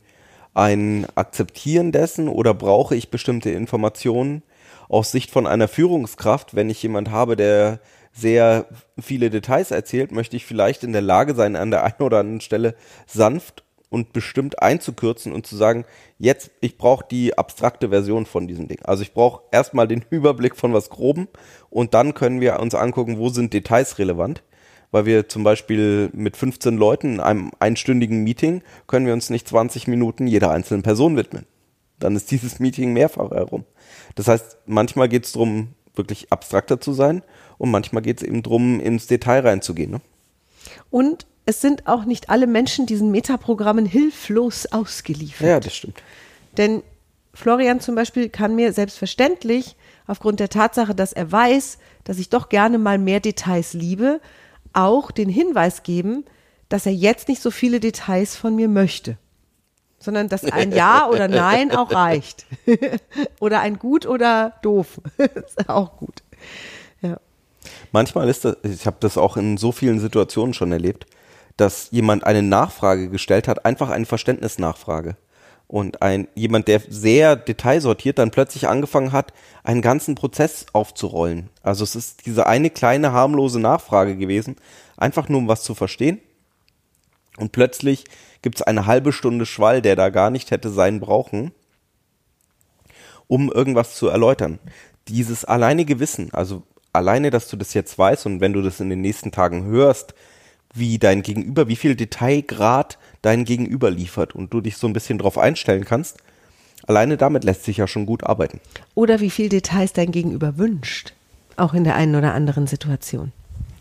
ein 0.54 1.08
Akzeptieren 1.16 1.94
dessen 1.94 2.28
oder 2.28 2.54
brauche 2.54 2.98
ich 2.98 3.12
bestimmte 3.12 3.50
Informationen 3.50 4.44
aus 4.92 5.12
Sicht 5.12 5.32
von 5.32 5.48
einer 5.48 5.70
Führungskraft, 5.70 6.54
wenn 6.54 6.70
ich 6.70 6.84
jemand 6.84 7.12
habe, 7.12 7.36
der 7.36 7.80
sehr 8.12 8.66
viele 9.00 9.30
Details 9.30 9.72
erzählt, 9.72 10.12
möchte 10.12 10.36
ich 10.36 10.46
vielleicht 10.46 10.84
in 10.84 10.92
der 10.92 11.02
Lage 11.02 11.34
sein, 11.34 11.56
an 11.56 11.72
der 11.72 11.86
einen 11.86 12.02
oder 12.02 12.20
anderen 12.20 12.42
Stelle 12.42 12.76
sanft 13.08 13.64
und 13.90 14.12
bestimmt 14.12 14.62
einzukürzen 14.62 15.32
und 15.32 15.48
zu 15.48 15.56
sagen, 15.56 15.86
jetzt, 16.18 16.52
ich 16.60 16.78
brauche 16.78 17.06
die 17.10 17.38
abstrakte 17.38 17.90
Version 17.90 18.26
von 18.26 18.50
diesem 18.50 18.68
Ding. 18.68 18.80
Also 18.84 19.04
ich 19.04 19.14
brauche 19.14 19.44
erstmal 19.52 19.88
den 19.88 20.04
Überblick 20.10 20.58
von 20.58 20.74
was 20.74 20.90
Groben 20.90 21.30
und 21.70 21.94
dann 21.94 22.14
können 22.14 22.42
wir 22.42 22.60
uns 22.60 22.76
angucken, 22.76 23.18
wo 23.18 23.30
sind 23.30 23.54
Details 23.54 23.98
relevant 23.98 24.44
weil 24.94 25.06
wir 25.06 25.30
zum 25.30 25.46
Beispiel 25.46 26.10
mit 26.12 26.36
15 26.36 26.76
Leuten 26.76 27.14
in 27.14 27.20
einem 27.22 27.52
einstündigen 27.60 28.26
Meeting 28.26 28.62
können 28.88 29.06
wir 29.06 29.14
uns 29.14 29.30
nicht 29.30 29.48
20 29.48 29.88
Minuten 29.88 30.28
jeder 30.28 30.52
einzelnen 30.52 30.84
Person 30.84 31.16
widmen. 31.16 31.46
Dann 32.02 32.16
ist 32.16 32.30
dieses 32.32 32.60
Meeting 32.60 32.94
mehrfach 32.94 33.32
herum. 33.32 33.64
Das 34.16 34.28
heißt, 34.28 34.58
manchmal 34.66 35.08
geht 35.08 35.26
es 35.26 35.32
darum, 35.32 35.70
wirklich 35.96 36.32
abstrakter 36.32 36.80
zu 36.82 36.94
sein 36.94 37.24
und 37.58 37.72
manchmal 37.72 38.02
geht 38.02 38.22
es 38.22 38.28
eben 38.28 38.44
darum, 38.44 38.80
ins 38.80 39.08
Detail 39.08 39.42
reinzugehen. 39.42 39.92
Ne? 39.92 40.02
Und 40.90 41.26
es 41.46 41.62
sind 41.62 41.88
auch 41.88 42.06
nicht 42.06 42.30
alle 42.30 42.48
Menschen 42.48 42.86
diesen 42.86 43.12
Metaprogrammen 43.12 43.86
hilflos 43.86 44.66
ausgeliefert. 44.66 45.48
Ja, 45.48 45.60
das 45.60 45.76
stimmt. 45.76 46.02
Denn 46.58 46.84
Florian 47.34 47.80
zum 47.80 47.96
Beispiel 47.96 48.30
kann 48.30 48.56
mir 48.56 48.74
selbstverständlich 48.74 49.76
aufgrund 50.08 50.40
der 50.40 50.50
Tatsache, 50.50 50.94
dass 50.94 51.14
er 51.14 51.32
weiß, 51.32 51.78
dass 52.04 52.20
ich 52.20 52.30
doch 52.30 52.50
gerne 52.50 52.78
mal 52.78 52.98
mehr 52.98 53.20
Details 53.20 53.74
liebe, 53.74 54.20
auch 54.74 55.12
den 55.12 55.30
Hinweis 55.30 55.84
geben, 55.84 56.26
dass 56.70 56.86
er 56.86 56.94
jetzt 56.94 57.28
nicht 57.28 57.42
so 57.42 57.52
viele 57.52 57.80
Details 57.80 58.36
von 58.36 58.56
mir 58.56 58.68
möchte, 58.68 59.18
sondern 60.02 60.28
dass 60.28 60.44
ein 60.44 60.72
Ja 60.72 61.08
oder 61.08 61.28
Nein 61.28 61.72
auch 61.72 61.94
reicht. 61.94 62.46
oder 63.40 63.62
ein 63.62 63.80
Gut 63.80 64.06
oder 64.06 64.54
doof. 64.62 65.00
ist 65.18 65.70
auch 65.70 65.98
gut. 65.98 66.24
Ja. 67.02 67.18
Manchmal 67.92 68.28
ist 68.28 68.44
das, 68.44 68.58
ich 68.64 68.86
habe 68.86 68.98
das 69.00 69.18
auch 69.18 69.38
in 69.38 69.58
so 69.58 69.72
vielen 69.72 70.00
Situationen 70.00 70.54
schon 70.54 70.72
erlebt, 70.72 71.06
dass 71.58 71.90
jemand 71.92 72.26
eine 72.26 72.42
Nachfrage 72.42 73.10
gestellt 73.10 73.48
hat, 73.48 73.66
einfach 73.66 73.90
eine 73.90 74.06
Verständnisnachfrage. 74.06 75.16
Und 75.68 76.02
ein, 76.02 76.28
jemand, 76.36 76.68
der 76.68 76.82
sehr 76.90 77.38
detailsortiert 77.38 78.20
dann 78.20 78.32
plötzlich 78.32 78.68
angefangen 78.68 79.14
hat, 79.14 79.32
einen 79.64 79.82
ganzen 79.82 80.16
Prozess 80.16 80.66
aufzurollen. 80.74 81.50
Also 81.64 81.86
es 81.86 81.96
ist 81.96 82.26
diese 82.26 82.46
eine 82.46 82.70
kleine 82.70 83.14
harmlose 83.14 83.60
Nachfrage 83.60 84.18
gewesen, 84.18 84.58
einfach 84.98 85.30
nur 85.30 85.40
um 85.40 85.48
was 85.48 85.64
zu 85.64 85.74
verstehen. 85.74 86.20
Und 87.38 87.52
plötzlich 87.52 88.06
gibt 88.42 88.58
es 88.58 88.62
eine 88.62 88.86
halbe 88.86 89.14
Stunde 89.14 89.46
Schwall, 89.46 89.82
der 89.82 89.96
da 89.96 90.10
gar 90.10 90.30
nicht 90.30 90.52
hätte 90.52 90.70
sein 90.70 91.00
brauchen, 91.00 91.52
um 93.28 93.52
irgendwas 93.52 93.96
zu 93.96 94.08
erläutern. 94.08 94.60
Dieses 95.08 95.46
alleinige 95.46 96.00
Wissen, 96.00 96.34
also 96.34 96.64
alleine, 96.94 97.30
dass 97.30 97.48
du 97.48 97.58
das 97.58 97.74
jetzt 97.74 97.98
weißt 97.98 98.26
und 98.26 98.42
wenn 98.42 98.54
du 98.54 98.62
das 98.62 98.80
in 98.80 98.90
den 98.90 99.02
nächsten 99.02 99.32
Tagen 99.32 99.66
hörst, 99.66 100.14
wie 100.74 100.98
dein 101.00 101.22
Gegenüber, 101.22 101.68
wie 101.68 101.76
viel 101.76 101.96
Detailgrad 101.96 102.98
dein 103.22 103.46
Gegenüber 103.46 103.92
liefert 103.92 104.36
und 104.36 104.54
du 104.54 104.62
dich 104.62 104.78
so 104.78 104.88
ein 104.88 104.94
bisschen 104.94 105.18
drauf 105.18 105.38
einstellen 105.38 105.86
kannst. 105.86 106.18
Alleine 106.88 107.18
damit 107.18 107.44
lässt 107.44 107.64
sich 107.64 107.78
ja 107.78 107.88
schon 107.88 108.06
gut 108.06 108.24
arbeiten. 108.24 108.60
Oder 108.96 109.20
wie 109.20 109.30
viel 109.30 109.50
Details 109.50 109.94
dein 109.94 110.12
Gegenüber 110.12 110.58
wünscht, 110.58 111.14
auch 111.58 111.74
in 111.74 111.84
der 111.84 111.96
einen 111.96 112.16
oder 112.16 112.34
anderen 112.34 112.68
Situation. 112.68 113.32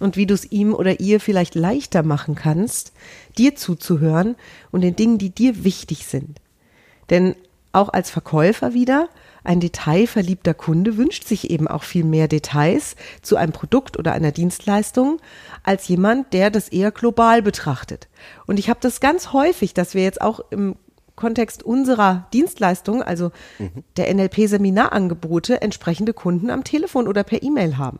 Und 0.01 0.17
wie 0.17 0.27
du 0.27 0.35
es 0.35 0.51
ihm 0.51 0.75
oder 0.75 0.99
ihr 0.99 1.21
vielleicht 1.21 1.55
leichter 1.55 2.03
machen 2.03 2.35
kannst, 2.35 2.93
dir 3.39 3.55
zuzuhören 3.55 4.35
und 4.73 4.81
den 4.81 4.97
Dingen, 4.97 5.19
die 5.19 5.31
dir 5.31 5.63
wichtig 5.63 6.07
sind. 6.07 6.41
Denn 7.11 7.37
auch 7.73 7.91
als 7.91 8.11
Verkäufer 8.11 8.75
wieder 8.75 9.09
ein 9.45 9.61
detailverliebter 9.61 10.55
Kunde 10.55 10.97
wünscht 10.97 11.25
sich 11.25 11.51
eben 11.51 11.67
auch 11.67 11.83
viel 11.83 12.05
mehr 12.05 12.29
Details 12.29 12.97
zu 13.23 13.37
einem 13.37 13.53
Produkt 13.53 13.99
oder 13.99 14.13
einer 14.13 14.33
Dienstleistung 14.33 15.19
als 15.63 15.89
jemand, 15.89 16.33
der 16.33 16.51
das 16.51 16.69
eher 16.69 16.91
global 16.91 17.43
betrachtet. 17.43 18.09
Und 18.47 18.59
ich 18.59 18.69
habe 18.69 18.81
das 18.83 19.01
ganz 19.01 19.33
häufig, 19.33 19.73
dass 19.73 19.95
wir 19.95 20.03
jetzt 20.03 20.21
auch 20.21 20.41
im 20.51 20.77
Kontext 21.17 21.63
unserer 21.63 22.27
Dienstleistung, 22.33 23.03
also 23.03 23.31
mhm. 23.59 23.85
der 23.97 24.13
NLP-Seminarangebote, 24.15 25.63
entsprechende 25.63 26.13
Kunden 26.13 26.51
am 26.51 26.65
Telefon 26.65 27.09
oder 27.09 27.25
per 27.25 27.43
E-Mail 27.43 27.79
haben 27.79 27.99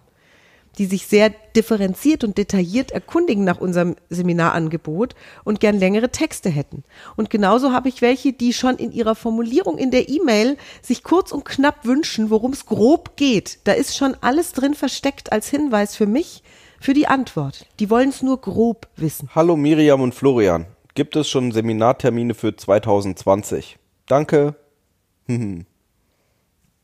die 0.79 0.87
sich 0.87 1.07
sehr 1.07 1.31
differenziert 1.57 2.25
und 2.25 2.39
detailliert 2.39 2.91
erkundigen 2.91 3.45
nach 3.45 3.61
unserem 3.61 3.97
Seminarangebot 4.09 5.15
und 5.45 5.61
gern 5.61 5.79
längere 5.79 6.11
Texte 6.11 6.49
hätten. 6.49 6.85
Und 7.17 7.31
genauso 7.31 7.73
habe 7.73 7.89
ich 7.89 8.03
welche, 8.03 8.33
die 8.33 8.53
schon 8.53 8.77
in 8.77 8.93
ihrer 8.93 9.15
Formulierung 9.15 9.79
in 9.79 9.91
der 9.91 10.09
E-Mail 10.09 10.57
sich 10.83 11.03
kurz 11.03 11.33
und 11.33 11.45
knapp 11.45 11.85
wünschen, 11.85 12.31
worum 12.31 12.53
es 12.53 12.67
grob 12.67 13.17
geht. 13.17 13.59
Da 13.65 13.73
ist 13.73 13.97
schon 13.97 14.17
alles 14.21 14.53
drin 14.53 14.75
versteckt 14.75 15.33
als 15.33 15.49
Hinweis 15.49 15.97
für 15.97 16.07
mich, 16.07 16.43
für 16.81 16.95
die 16.95 17.07
Antwort. 17.07 17.67
Die 17.79 17.91
wollen 17.91 18.09
es 18.09 18.23
nur 18.23 18.41
grob 18.41 18.89
wissen. 18.97 19.29
Hallo 19.35 19.57
Miriam 19.57 20.01
und 20.01 20.15
Florian. 20.15 20.67
Gibt 20.95 21.15
es 21.17 21.29
schon 21.29 21.53
Seminartermine 21.53 22.35
für 22.35 22.57
2020? 22.57 23.79
Danke. 24.07 24.57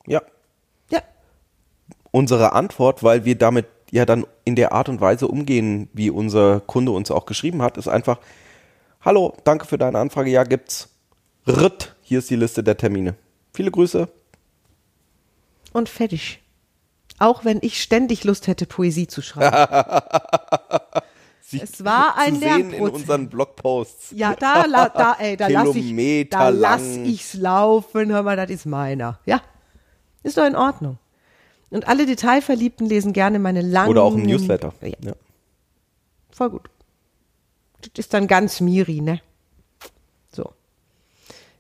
ja. 0.07 0.23
Ja. 0.91 1.03
Unsere 2.13 2.53
Antwort, 2.53 3.03
weil 3.03 3.25
wir 3.25 3.37
damit 3.37 3.67
ja 3.97 4.05
dann 4.07 4.27
in 4.45 4.55
der 4.57 4.73
Art 4.73 4.89
und 4.89 5.01
Weise 5.01 5.27
umgehen, 5.29 5.89
wie 5.93 6.11
unser 6.11 6.61
Kunde 6.61 6.93
uns 6.93 7.11
auch 7.11 7.27
geschrieben 7.27 7.63
hat, 7.63 7.77
ist 7.77 7.89
einfach, 7.89 8.19
hallo, 9.01 9.35
danke 9.45 9.67
für 9.67 9.79
deine 9.79 9.99
Anfrage, 9.99 10.31
ja 10.31 10.45
gibt's. 10.45 10.89
Ritt, 11.47 11.95
hier 12.03 12.19
ist 12.21 12.31
die 12.31 12.37
Liste 12.37 12.63
der 12.63 12.77
Termine. 12.77 13.15
Viele 13.53 13.71
Grüße. 13.71 14.09
Und 15.73 15.89
fertig. 15.89 16.43
Auch 17.19 17.45
wenn 17.45 17.59
ich 17.63 17.81
ständig 17.83 18.25
Lust 18.25 18.47
hätte, 18.47 18.67
Poesie 18.67 19.07
zu 19.07 19.23
schreiben. 19.23 19.57
Sie 21.41 21.61
Es 21.61 21.85
war 21.85 22.19
ein 22.19 22.35
zu 22.35 22.41
sehen 22.41 22.73
in 22.73 22.83
unseren 22.83 23.29
Blogposts. 23.29 24.11
Ja, 24.11 24.35
da, 24.35 24.65
la- 24.67 24.89
da, 24.89 25.17
ey, 25.19 25.37
da 25.37 25.47
lass 25.47 25.77
ich, 25.77 26.29
da 26.29 26.49
lass 26.49 26.97
ich's 26.97 27.35
laufen. 27.35 28.11
Hör 28.11 28.25
mal, 28.25 28.37
das 28.37 28.51
ist 28.51 28.67
meiner. 28.67 29.21
Ja, 29.27 29.41
ist 30.25 30.37
doch 30.37 30.45
in 30.45 30.57
Ordnung. 30.57 30.99
Und 31.71 31.89
alle 31.89 32.07
Detailverliebten 32.07 32.87
lesen 32.87 33.13
gerne 33.13 33.39
meine 33.39 33.61
langen. 33.63 33.91
Oder 33.91 34.03
auch 34.03 34.15
im 34.15 34.23
Newsletter. 34.23 34.73
Ja, 34.83 34.89
Ja. 35.01 35.13
voll 36.31 36.51
gut. 36.51 36.71
Das 37.81 37.91
ist 37.97 38.15
dann 38.15 38.27
ganz 38.29 38.61
Miri, 38.61 39.01
ne? 39.01 39.21
So. 40.33 40.53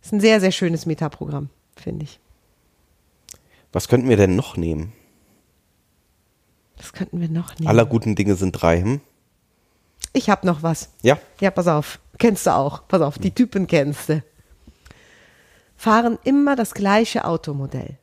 Ist 0.02 0.12
ein 0.12 0.20
sehr, 0.20 0.40
sehr 0.40 0.52
schönes 0.52 0.86
Metaprogramm, 0.86 1.50
finde 1.76 2.04
ich. 2.04 2.20
Was 3.72 3.88
könnten 3.88 4.08
wir 4.08 4.16
denn 4.16 4.36
noch 4.36 4.56
nehmen? 4.56 4.92
Das 6.76 6.92
könnten 6.92 7.20
wir 7.20 7.28
noch 7.28 7.54
nehmen. 7.58 7.68
Aller 7.68 7.84
guten 7.86 8.14
Dinge 8.14 8.36
sind 8.36 8.52
drei. 8.52 8.80
Hm? 8.80 9.00
Ich 10.12 10.30
hab 10.30 10.44
noch 10.44 10.62
was. 10.62 10.90
Ja, 11.02 11.18
Ja, 11.40 11.50
pass 11.50 11.66
auf. 11.68 11.98
Kennst 12.18 12.46
du 12.46 12.54
auch. 12.54 12.86
Pass 12.88 13.02
auf, 13.02 13.18
die 13.18 13.32
Typen 13.32 13.66
kennst 13.66 14.08
du. 14.08 14.22
Fahren 15.76 16.18
immer 16.24 16.56
das 16.56 16.72
gleiche 16.74 17.24
Automodell. 17.24 17.98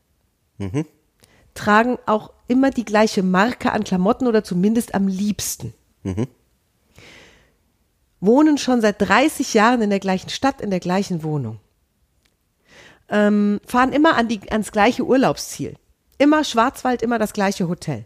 Tragen 1.53 1.97
auch 2.05 2.31
immer 2.47 2.71
die 2.71 2.85
gleiche 2.85 3.23
Marke 3.23 3.71
an 3.71 3.83
Klamotten 3.83 4.27
oder 4.27 4.43
zumindest 4.43 4.95
am 4.95 5.07
liebsten. 5.07 5.73
Wohnen 8.19 8.57
schon 8.57 8.81
seit 8.81 9.01
30 9.01 9.53
Jahren 9.53 9.81
in 9.81 9.89
der 9.89 9.99
gleichen 9.99 10.29
Stadt, 10.29 10.61
in 10.61 10.69
der 10.69 10.79
gleichen 10.79 11.23
Wohnung. 11.23 11.59
Ähm, 13.09 13.59
fahren 13.65 13.91
immer 13.93 14.15
an 14.15 14.27
die, 14.27 14.51
ans 14.51 14.71
gleiche 14.71 15.03
Urlaubsziel. 15.03 15.75
Immer 16.17 16.43
Schwarzwald, 16.43 17.01
immer 17.01 17.19
das 17.19 17.33
gleiche 17.33 17.67
Hotel. 17.67 18.05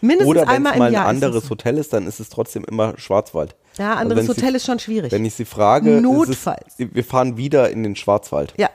Mindestens 0.00 0.28
Oder 0.28 0.42
wenn 0.42 0.48
einmal 0.48 0.72
es 0.72 0.78
mal 0.78 0.86
ein 0.86 0.92
Jahr. 0.92 1.04
ist 1.04 1.08
anderes 1.08 1.36
es 1.36 1.44
so. 1.44 1.50
Hotel 1.50 1.78
ist, 1.78 1.92
dann 1.92 2.06
ist 2.06 2.20
es 2.20 2.28
trotzdem 2.28 2.64
immer 2.64 2.98
Schwarzwald. 2.98 3.56
Ja, 3.78 3.90
Also 3.90 4.02
anderes 4.02 4.24
ich 4.24 4.30
Hotel 4.30 4.50
sie, 4.50 4.56
ist 4.56 4.66
schon 4.66 4.78
schwierig. 4.78 5.12
Wenn 5.12 5.24
ich 5.24 5.34
sie 5.34 5.44
frage, 5.44 6.00
Notfalls. 6.00 6.78
Ist 6.78 6.80
es, 6.90 6.94
wir 6.94 7.04
fahren 7.04 7.36
wieder 7.36 7.70
in 7.70 7.82
den 7.82 7.96
Schwarzwald. 7.96 8.54
Ja. 8.56 8.70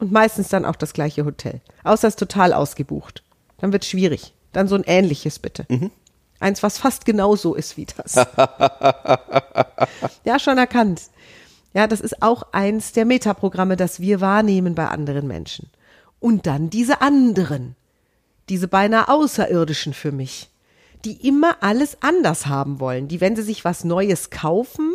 Und 0.00 0.10
meistens 0.10 0.48
dann 0.48 0.64
auch 0.64 0.76
das 0.76 0.92
gleiche 0.94 1.24
Hotel. 1.24 1.60
Außer 1.84 2.08
es 2.08 2.14
ist 2.14 2.18
total 2.18 2.52
ausgebucht. 2.52 3.22
Dann 3.58 3.72
wird 3.72 3.84
schwierig. 3.84 4.34
Dann 4.52 4.66
so 4.66 4.74
ein 4.74 4.84
ähnliches 4.84 5.38
bitte. 5.38 5.66
Eins, 6.40 6.62
was 6.62 6.78
fast 6.78 7.04
genauso 7.04 7.54
ist 7.54 7.76
wie 7.76 7.86
das. 7.86 8.14
ja, 10.24 10.38
schon 10.38 10.56
erkannt. 10.58 11.02
Ja, 11.74 11.86
das 11.86 12.00
ist 12.00 12.22
auch 12.22 12.44
eins 12.52 12.92
der 12.92 13.04
Metaprogramme, 13.04 13.76
das 13.76 14.00
wir 14.00 14.20
wahrnehmen 14.20 14.74
bei 14.74 14.88
anderen 14.88 15.26
Menschen. 15.28 15.70
Und 16.18 16.46
dann 16.46 16.70
diese 16.70 17.00
anderen, 17.02 17.76
diese 18.48 18.68
beinahe 18.68 19.08
Außerirdischen 19.08 19.94
für 19.94 20.12
mich, 20.12 20.50
die 21.04 21.26
immer 21.26 21.58
alles 21.60 21.98
anders 22.00 22.46
haben 22.46 22.80
wollen, 22.80 23.06
die, 23.06 23.20
wenn 23.20 23.36
sie 23.36 23.42
sich 23.42 23.64
was 23.64 23.84
Neues 23.84 24.30
kaufen, 24.30 24.94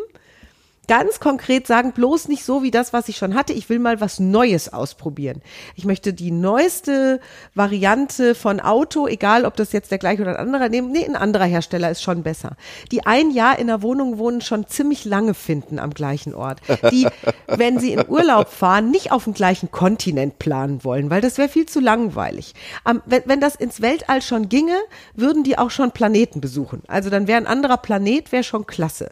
ganz 0.88 1.20
konkret 1.20 1.68
sagen, 1.68 1.92
bloß 1.92 2.28
nicht 2.28 2.44
so 2.44 2.64
wie 2.64 2.72
das, 2.72 2.94
was 2.94 3.10
ich 3.10 3.18
schon 3.18 3.36
hatte. 3.36 3.54
Ich 3.54 3.70
will 3.70 3.80
mal 3.80 4.02
was 4.02 4.20
Neues 4.20 4.72
ausprobieren. 4.72 5.42
Ich 5.76 5.86
möchte 5.86 6.14
die 6.14 6.32
neueste 6.32 7.20
Variante 7.54 8.36
von 8.36 8.60
Auto, 8.60 9.08
egal 9.08 9.46
ob 9.46 9.56
das 9.56 9.72
jetzt 9.72 9.92
der 9.92 9.98
gleiche 9.98 10.22
oder 10.22 10.32
ein 10.32 10.48
anderer, 10.48 10.70
nehmen. 10.70 10.92
Nee, 10.92 11.06
ein 11.06 11.16
anderer 11.16 11.46
Hersteller 11.46 11.92
ist 11.92 12.02
schon 12.02 12.24
besser. 12.24 12.58
Die 12.92 13.06
ein 13.06 13.32
Jahr 13.32 13.60
in 13.60 13.68
der 13.68 13.82
Wohnung 13.82 14.18
wohnen, 14.18 14.42
schon 14.42 14.68
ziemlich 14.68 15.06
lange 15.06 15.34
finden 15.34 15.80
am 15.80 15.92
gleichen 15.92 16.34
Ort. 16.34 16.62
Die, 16.92 17.08
wenn 17.48 17.80
sie 17.80 17.94
in 17.94 18.08
Urlaub 18.08 18.50
fahren, 18.50 18.92
nicht 18.92 19.12
auf 19.12 19.26
dem 19.26 19.34
gleichen 19.34 19.72
Kontinent 19.72 20.40
planen 20.40 20.84
wollen, 20.84 21.10
weil 21.10 21.22
das 21.22 21.38
wäre 21.38 21.50
viel 21.50 21.66
zu 21.66 21.80
langweilig. 21.80 22.54
Am, 22.84 23.02
wenn, 23.06 23.24
wenn 23.26 23.42
das 23.42 23.56
ins 23.56 23.82
Weltall 23.82 24.22
schon 24.22 24.50
ginge, 24.50 24.78
würden 25.14 25.44
die 25.44 25.58
auch 25.58 25.72
schon 25.72 25.92
Planeten 25.92 26.42
besuchen. 26.42 26.84
Also 26.88 27.10
dann 27.10 27.28
wäre 27.28 27.38
ein 27.38 27.48
anderer 27.48 27.78
Planet, 27.78 28.32
wäre 28.32 28.44
schon 28.44 28.66
klasse. 28.66 29.12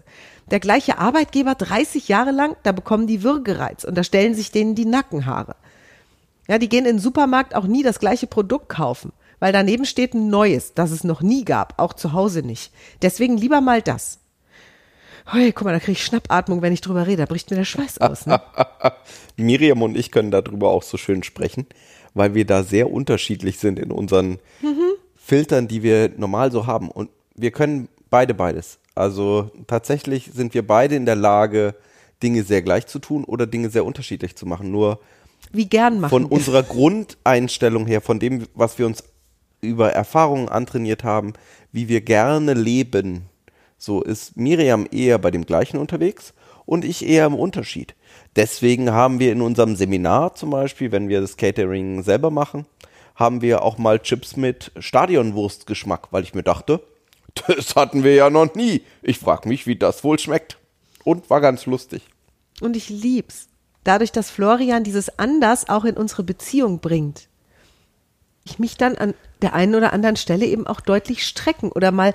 Der 0.51 0.59
gleiche 0.59 0.97
Arbeitgeber 0.97 1.55
30 1.55 2.07
Jahre 2.07 2.31
lang, 2.31 2.55
da 2.63 2.71
bekommen 2.71 3.07
die 3.07 3.23
Würgereiz 3.23 3.83
und 3.83 3.95
da 3.95 4.03
stellen 4.03 4.35
sich 4.35 4.51
denen 4.51 4.75
die 4.75 4.85
Nackenhaare. 4.85 5.55
Ja, 6.47 6.57
die 6.57 6.69
gehen 6.69 6.85
in 6.85 6.97
den 6.97 6.99
Supermarkt 6.99 7.55
auch 7.55 7.65
nie 7.65 7.83
das 7.83 7.99
gleiche 7.99 8.27
Produkt 8.27 8.69
kaufen, 8.69 9.13
weil 9.39 9.53
daneben 9.53 9.85
steht 9.85 10.13
ein 10.13 10.29
neues, 10.29 10.73
das 10.73 10.91
es 10.91 11.03
noch 11.03 11.21
nie 11.21 11.45
gab, 11.45 11.79
auch 11.79 11.93
zu 11.93 12.13
Hause 12.13 12.41
nicht. 12.41 12.73
Deswegen 13.01 13.37
lieber 13.37 13.61
mal 13.61 13.81
das. 13.81 14.19
Hey, 15.25 15.53
guck 15.53 15.63
mal, 15.63 15.71
da 15.71 15.79
kriege 15.79 15.93
ich 15.93 16.03
Schnappatmung, 16.03 16.61
wenn 16.61 16.73
ich 16.73 16.81
drüber 16.81 17.07
rede, 17.07 17.21
da 17.21 17.25
bricht 17.25 17.49
mir 17.49 17.55
der 17.55 17.63
Schweiß 17.63 17.99
aus. 17.99 18.25
Ne? 18.25 18.41
Miriam 19.37 19.81
und 19.81 19.95
ich 19.95 20.11
können 20.11 20.31
darüber 20.31 20.69
auch 20.69 20.83
so 20.83 20.97
schön 20.97 21.23
sprechen, 21.23 21.65
weil 22.13 22.33
wir 22.33 22.45
da 22.45 22.63
sehr 22.63 22.91
unterschiedlich 22.91 23.57
sind 23.57 23.79
in 23.79 23.91
unseren 23.91 24.39
Filtern, 25.15 25.69
die 25.69 25.81
wir 25.81 26.11
normal 26.17 26.51
so 26.51 26.67
haben. 26.67 26.91
Und 26.91 27.09
wir 27.35 27.51
können 27.51 27.87
beide 28.09 28.33
beides. 28.33 28.79
Also 28.95 29.51
tatsächlich 29.67 30.31
sind 30.33 30.53
wir 30.53 30.65
beide 30.65 30.95
in 30.95 31.05
der 31.05 31.15
Lage, 31.15 31.75
Dinge 32.21 32.43
sehr 32.43 32.61
gleich 32.61 32.87
zu 32.87 32.99
tun 32.99 33.23
oder 33.23 33.47
Dinge 33.47 33.69
sehr 33.69 33.85
unterschiedlich 33.85 34.35
zu 34.35 34.45
machen. 34.45 34.71
Nur 34.71 34.99
Wie 35.51 35.67
gern 35.67 35.99
machen. 35.99 36.09
von 36.09 36.23
wir. 36.23 36.31
unserer 36.31 36.63
Grundeinstellung 36.63 37.85
her, 37.85 38.01
von 38.01 38.19
dem, 38.19 38.47
was 38.53 38.77
wir 38.79 38.85
uns 38.85 39.03
über 39.61 39.91
Erfahrungen 39.91 40.49
antrainiert 40.49 41.03
haben, 41.03 41.33
wie 41.71 41.87
wir 41.87 42.01
gerne 42.01 42.53
leben, 42.53 43.23
so 43.77 44.01
ist 44.01 44.37
Miriam 44.37 44.87
eher 44.91 45.17
bei 45.17 45.31
dem 45.31 45.45
gleichen 45.45 45.77
unterwegs 45.77 46.33
und 46.65 46.85
ich 46.85 47.05
eher 47.05 47.25
im 47.25 47.35
Unterschied. 47.35 47.95
Deswegen 48.35 48.91
haben 48.91 49.19
wir 49.19 49.31
in 49.31 49.41
unserem 49.41 49.75
Seminar 49.75 50.35
zum 50.35 50.51
Beispiel, 50.51 50.91
wenn 50.91 51.09
wir 51.09 51.21
das 51.21 51.37
Catering 51.37 52.03
selber 52.03 52.29
machen, 52.31 52.65
haben 53.15 53.41
wir 53.41 53.61
auch 53.61 53.77
mal 53.77 53.99
Chips 53.99 54.37
mit 54.37 54.71
Stadionwurstgeschmack, 54.79 56.07
weil 56.11 56.23
ich 56.23 56.33
mir 56.33 56.43
dachte, 56.43 56.81
das 57.47 57.75
hatten 57.75 58.03
wir 58.03 58.13
ja 58.15 58.29
noch 58.29 58.55
nie. 58.55 58.83
Ich 59.01 59.19
frage 59.19 59.47
mich, 59.47 59.67
wie 59.67 59.75
das 59.75 60.03
wohl 60.03 60.19
schmeckt. 60.19 60.57
Und 61.03 61.29
war 61.29 61.41
ganz 61.41 61.65
lustig. 61.65 62.03
Und 62.61 62.77
ich 62.77 62.89
lieb's. 62.89 63.47
Dadurch, 63.83 64.11
dass 64.11 64.29
Florian 64.29 64.83
dieses 64.83 65.19
Anders 65.19 65.67
auch 65.67 65.83
in 65.83 65.97
unsere 65.97 66.23
Beziehung 66.23 66.79
bringt. 66.79 67.27
Ich 68.45 68.59
mich 68.59 68.77
dann 68.77 68.95
an 68.95 69.13
der 69.41 69.53
einen 69.53 69.75
oder 69.75 69.91
anderen 69.91 70.15
Stelle 70.15 70.45
eben 70.45 70.67
auch 70.67 70.79
deutlich 70.79 71.25
strecken 71.25 71.71
oder 71.71 71.91
mal 71.91 72.13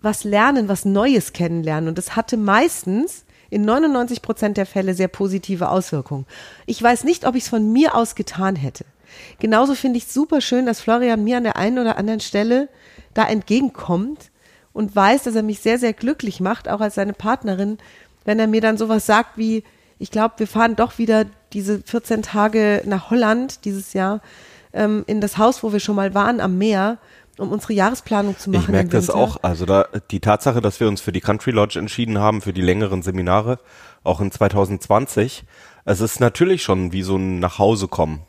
was 0.00 0.24
lernen, 0.24 0.68
was 0.68 0.84
Neues 0.84 1.32
kennenlernen. 1.32 1.88
Und 1.88 1.98
das 1.98 2.16
hatte 2.16 2.36
meistens 2.36 3.24
in 3.50 3.62
99 3.62 4.22
Prozent 4.22 4.56
der 4.56 4.66
Fälle 4.66 4.94
sehr 4.94 5.08
positive 5.08 5.68
Auswirkungen. 5.68 6.26
Ich 6.66 6.82
weiß 6.82 7.04
nicht, 7.04 7.26
ob 7.26 7.34
ich 7.34 7.44
es 7.44 7.48
von 7.48 7.72
mir 7.72 7.94
aus 7.94 8.14
getan 8.14 8.56
hätte. 8.56 8.84
Genauso 9.38 9.74
finde 9.74 9.98
ich 9.98 10.04
es 10.04 10.14
super 10.14 10.40
schön, 10.40 10.66
dass 10.66 10.80
Florian 10.80 11.22
mir 11.22 11.36
an 11.36 11.44
der 11.44 11.56
einen 11.56 11.78
oder 11.78 11.96
anderen 11.96 12.20
Stelle 12.20 12.68
da 13.12 13.26
entgegenkommt 13.26 14.30
und 14.74 14.94
weiß, 14.94 15.22
dass 15.22 15.34
er 15.34 15.42
mich 15.42 15.60
sehr, 15.60 15.78
sehr 15.78 15.94
glücklich 15.94 16.40
macht, 16.40 16.68
auch 16.68 16.82
als 16.82 16.96
seine 16.96 17.14
Partnerin, 17.14 17.78
wenn 18.26 18.38
er 18.38 18.46
mir 18.46 18.60
dann 18.60 18.76
sowas 18.76 19.06
sagt 19.06 19.38
wie, 19.38 19.64
ich 19.98 20.10
glaube, 20.10 20.34
wir 20.38 20.46
fahren 20.46 20.76
doch 20.76 20.98
wieder 20.98 21.24
diese 21.54 21.80
14 21.80 22.22
Tage 22.22 22.82
nach 22.84 23.08
Holland 23.10 23.64
dieses 23.64 23.94
Jahr 23.94 24.20
ähm, 24.74 25.04
in 25.06 25.20
das 25.20 25.38
Haus, 25.38 25.62
wo 25.62 25.72
wir 25.72 25.80
schon 25.80 25.96
mal 25.96 26.12
waren, 26.14 26.40
am 26.40 26.58
Meer, 26.58 26.98
um 27.38 27.52
unsere 27.52 27.72
Jahresplanung 27.72 28.36
zu 28.36 28.50
machen. 28.50 28.64
Ich 28.64 28.68
merke 28.68 28.90
das 28.90 29.08
auch. 29.08 29.38
Also 29.42 29.64
da 29.64 29.86
die 30.10 30.20
Tatsache, 30.20 30.60
dass 30.60 30.80
wir 30.80 30.88
uns 30.88 31.00
für 31.00 31.12
die 31.12 31.20
Country 31.20 31.52
Lodge 31.52 31.78
entschieden 31.78 32.18
haben, 32.18 32.40
für 32.40 32.52
die 32.52 32.60
längeren 32.60 33.02
Seminare, 33.02 33.60
auch 34.02 34.20
in 34.20 34.30
2020, 34.30 35.44
es 35.84 36.00
ist 36.00 36.20
natürlich 36.20 36.62
schon 36.62 36.92
wie 36.92 37.02
so 37.02 37.16
ein 37.16 37.38
Nachhausekommen. 37.38 38.20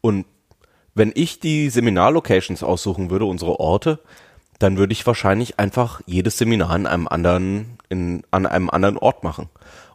Und 0.00 0.26
wenn 0.94 1.12
ich 1.14 1.40
die 1.40 1.70
Seminarlocations 1.70 2.62
aussuchen 2.62 3.10
würde, 3.10 3.24
unsere 3.24 3.58
Orte, 3.58 4.00
dann 4.60 4.76
würde 4.76 4.92
ich 4.92 5.06
wahrscheinlich 5.06 5.58
einfach 5.58 6.02
jedes 6.06 6.38
Seminar 6.38 6.76
in 6.76 6.86
einem 6.86 7.08
anderen, 7.08 7.78
in, 7.88 8.22
an 8.30 8.46
einem 8.46 8.70
anderen 8.70 8.98
Ort 8.98 9.24
machen. 9.24 9.48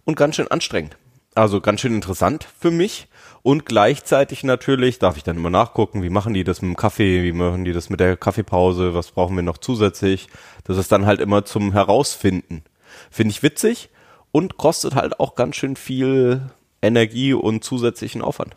Und 0.03 0.17
ganz 0.17 0.35
schön 0.35 0.49
anstrengend. 0.49 0.97
Also 1.35 1.61
ganz 1.61 1.81
schön 1.81 1.93
interessant 1.93 2.47
für 2.59 2.71
mich. 2.71 3.07
Und 3.43 3.67
gleichzeitig 3.67 4.43
natürlich 4.43 4.97
darf 4.97 5.17
ich 5.17 5.23
dann 5.23 5.37
immer 5.37 5.51
nachgucken, 5.51 6.01
wie 6.01 6.09
machen 6.09 6.33
die 6.33 6.43
das 6.43 6.63
mit 6.63 6.71
dem 6.71 6.77
Kaffee, 6.77 7.23
wie 7.23 7.31
machen 7.31 7.63
die 7.63 7.73
das 7.73 7.91
mit 7.91 7.99
der 7.99 8.17
Kaffeepause, 8.17 8.95
was 8.95 9.11
brauchen 9.11 9.35
wir 9.35 9.43
noch 9.43 9.59
zusätzlich. 9.59 10.29
Das 10.63 10.77
ist 10.77 10.91
dann 10.91 11.05
halt 11.05 11.19
immer 11.19 11.45
zum 11.45 11.71
Herausfinden. 11.71 12.63
Finde 13.11 13.31
ich 13.31 13.43
witzig 13.43 13.89
und 14.31 14.57
kostet 14.57 14.95
halt 14.95 15.19
auch 15.19 15.35
ganz 15.35 15.57
schön 15.57 15.75
viel 15.75 16.41
Energie 16.81 17.33
und 17.33 17.63
zusätzlichen 17.63 18.23
Aufwand. 18.23 18.55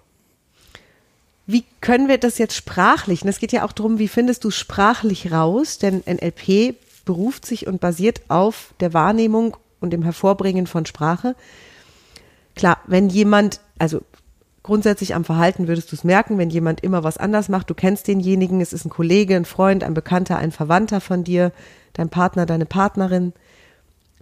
Wie 1.48 1.64
können 1.80 2.08
wir 2.08 2.18
das 2.18 2.36
jetzt 2.36 2.54
sprachlich? 2.54 3.22
Und 3.22 3.28
es 3.28 3.38
geht 3.40 3.52
ja 3.52 3.64
auch 3.64 3.72
darum, 3.72 3.98
wie 3.98 4.06
findest 4.06 4.44
du 4.44 4.50
sprachlich 4.50 5.32
raus? 5.32 5.78
Denn 5.78 6.02
NLP 6.06 6.76
beruft 7.06 7.46
sich 7.46 7.66
und 7.66 7.80
basiert 7.80 8.20
auf 8.28 8.74
der 8.80 8.92
Wahrnehmung 8.92 9.56
und 9.80 9.90
dem 9.90 10.02
Hervorbringen 10.02 10.66
von 10.66 10.84
Sprache. 10.84 11.34
Klar, 12.54 12.78
wenn 12.86 13.08
jemand, 13.08 13.60
also 13.78 14.02
Grundsätzlich 14.68 15.14
am 15.14 15.24
Verhalten 15.24 15.66
würdest 15.66 15.90
du 15.92 15.96
es 15.96 16.04
merken, 16.04 16.36
wenn 16.36 16.50
jemand 16.50 16.82
immer 16.82 17.02
was 17.02 17.16
anders 17.16 17.48
macht. 17.48 17.70
Du 17.70 17.74
kennst 17.74 18.06
denjenigen, 18.06 18.60
es 18.60 18.74
ist 18.74 18.84
ein 18.84 18.90
Kollege, 18.90 19.34
ein 19.34 19.46
Freund, 19.46 19.82
ein 19.82 19.94
Bekannter, 19.94 20.36
ein 20.36 20.52
Verwandter 20.52 21.00
von 21.00 21.24
dir, 21.24 21.52
dein 21.94 22.10
Partner, 22.10 22.44
deine 22.44 22.66
Partnerin. 22.66 23.32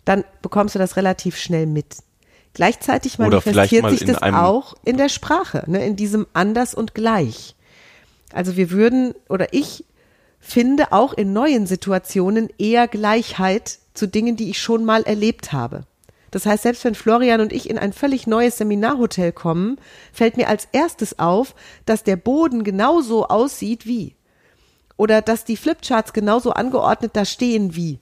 Dann 0.05 0.23
bekommst 0.43 0.77
du 0.77 0.79
das 0.79 0.95
relativ 0.95 1.37
schnell 1.37 1.67
mit. 1.67 1.97
Gleichzeitig 2.57 3.19
manifestiert 3.19 3.90
sich 3.90 4.07
das 4.07 4.23
auch 4.23 4.73
in 4.83 4.97
der 4.97 5.11
Sprache, 5.11 5.64
ne, 5.66 5.85
in 5.85 5.95
diesem 5.95 6.27
anders 6.33 6.73
und 6.73 6.95
gleich. 6.95 7.55
Also 8.33 8.57
wir 8.57 8.71
würden 8.71 9.14
oder 9.29 9.53
ich 9.53 9.85
finde 10.40 10.90
auch 10.92 11.12
in 11.12 11.35
neuen 11.35 11.66
Situationen 11.66 12.49
eher 12.57 12.88
Gleichheit 12.88 13.79
zu 13.92 14.09
Dingen, 14.09 14.37
die 14.37 14.49
ich 14.49 14.59
schon 14.59 14.87
mal 14.87 15.03
erlebt 15.03 15.53
habe. 15.53 15.83
Das 16.31 16.47
heißt, 16.47 16.62
selbst 16.62 16.83
wenn 16.87 16.95
Florian 16.95 17.42
und 17.42 17.53
ich 17.53 17.69
in 17.69 17.77
ein 17.77 17.92
völlig 17.92 18.27
neues 18.27 18.57
Seminarhotel 18.57 19.33
kommen, 19.33 19.77
fällt 20.11 20.38
mir 20.38 20.49
als 20.49 20.66
erstes 20.73 21.19
auf, 21.19 21.55
dass 21.85 22.05
der 22.05 22.16
Boden 22.16 22.64
genauso 22.64 23.29
aussieht 23.29 23.85
wie. 23.85 24.16
Oder 24.97 25.21
dass 25.21 25.45
die 25.45 25.59
Flipcharts 25.59 26.14
genauso 26.14 26.53
angeordnet 26.53 27.11
da 27.16 27.27
stehen 27.27 27.77
wie. 27.77 28.01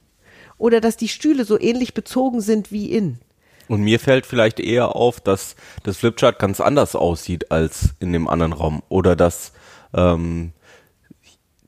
Oder 0.57 0.79
dass 0.79 0.95
die 0.95 1.09
Stühle 1.09 1.43
so 1.43 1.59
ähnlich 1.59 1.93
bezogen 1.93 2.39
sind 2.39 2.71
wie 2.71 2.89
in. 2.89 3.19
Und 3.67 3.81
mir 3.81 3.99
fällt 3.99 4.25
vielleicht 4.25 4.59
eher 4.59 4.95
auf, 4.95 5.19
dass 5.19 5.55
das 5.83 5.97
Flipchart 5.97 6.39
ganz 6.39 6.59
anders 6.59 6.95
aussieht 6.95 7.51
als 7.51 7.95
in 7.99 8.13
dem 8.13 8.27
anderen 8.27 8.53
Raum. 8.53 8.83
Oder 8.89 9.15
dass 9.15 9.53
ähm, 9.93 10.53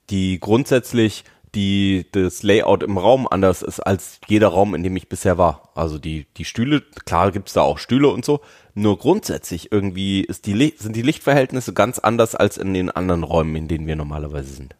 die 0.09 0.39
grundsätzlich 0.39 1.23
die 1.55 2.05
das 2.11 2.43
Layout 2.43 2.83
im 2.83 2.97
Raum 2.97 3.27
anders 3.27 3.61
ist 3.63 3.79
als 3.79 4.19
jeder 4.27 4.49
Raum, 4.49 4.75
in 4.75 4.83
dem 4.83 4.95
ich 4.95 5.09
bisher 5.09 5.37
war. 5.37 5.71
Also 5.75 5.97
die, 5.97 6.27
die 6.37 6.45
Stühle, 6.45 6.81
klar 7.05 7.31
gibt's 7.31 7.53
da 7.53 7.61
auch 7.61 7.79
Stühle 7.79 8.09
und 8.09 8.23
so, 8.23 8.41
nur 8.75 8.99
grundsätzlich 8.99 9.71
irgendwie 9.71 10.21
ist 10.21 10.45
die, 10.45 10.73
sind 10.77 10.95
die 10.95 11.01
Lichtverhältnisse 11.01 11.73
ganz 11.73 11.99
anders 11.99 12.35
als 12.35 12.57
in 12.57 12.73
den 12.73 12.91
anderen 12.91 13.23
Räumen, 13.23 13.55
in 13.55 13.67
denen 13.67 13.87
wir 13.87 13.95
normalerweise 13.95 14.53
sind. 14.53 14.75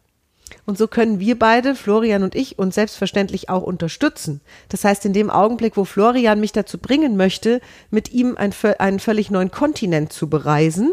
Und 0.68 0.76
so 0.76 0.86
können 0.86 1.18
wir 1.18 1.38
beide, 1.38 1.74
Florian 1.74 2.22
und 2.22 2.34
ich, 2.34 2.58
uns 2.58 2.74
selbstverständlich 2.74 3.48
auch 3.48 3.62
unterstützen. 3.62 4.42
Das 4.68 4.84
heißt, 4.84 5.06
in 5.06 5.14
dem 5.14 5.30
Augenblick, 5.30 5.78
wo 5.78 5.86
Florian 5.86 6.40
mich 6.40 6.52
dazu 6.52 6.76
bringen 6.76 7.16
möchte, 7.16 7.62
mit 7.90 8.12
ihm 8.12 8.36
ein, 8.36 8.52
einen 8.78 8.98
völlig 8.98 9.30
neuen 9.30 9.50
Kontinent 9.50 10.12
zu 10.12 10.28
bereisen, 10.28 10.92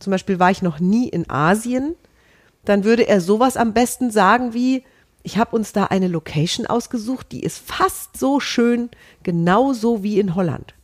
zum 0.00 0.10
Beispiel 0.10 0.40
war 0.40 0.50
ich 0.50 0.62
noch 0.62 0.80
nie 0.80 1.08
in 1.08 1.30
Asien, 1.30 1.94
dann 2.64 2.82
würde 2.82 3.06
er 3.06 3.20
sowas 3.20 3.56
am 3.56 3.72
besten 3.72 4.10
sagen 4.10 4.52
wie, 4.52 4.82
ich 5.22 5.38
habe 5.38 5.54
uns 5.54 5.72
da 5.72 5.84
eine 5.84 6.08
Location 6.08 6.66
ausgesucht, 6.66 7.30
die 7.30 7.44
ist 7.44 7.58
fast 7.64 8.16
so 8.16 8.40
schön, 8.40 8.90
genauso 9.22 10.02
wie 10.02 10.18
in 10.18 10.34
Holland. 10.34 10.74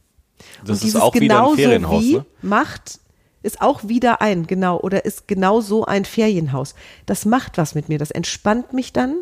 Das 0.61 0.69
und 0.69 0.75
ist 0.75 0.83
dieses 0.85 1.01
auch 1.01 1.16
wieder 1.16 1.25
ein 1.25 1.29
genauso 1.29 1.57
Ferienhaus, 1.57 2.03
wie 2.05 2.14
ne? 2.14 2.27
macht 2.43 3.01
ist 3.42 3.61
auch 3.61 3.88
wieder 3.88 4.20
ein, 4.20 4.46
genau, 4.46 4.79
oder 4.81 5.05
ist 5.05 5.29
genau 5.29 5.61
so 5.61 5.85
ein 5.85 6.05
Ferienhaus. 6.05 6.74
Das 7.07 7.24
macht 7.24 7.59
was 7.59 7.74
mit 7.74 7.88
mir, 7.88 7.98
das 7.98 8.11
entspannt 8.11 8.72
mich 8.72 8.92
dann 8.92 9.16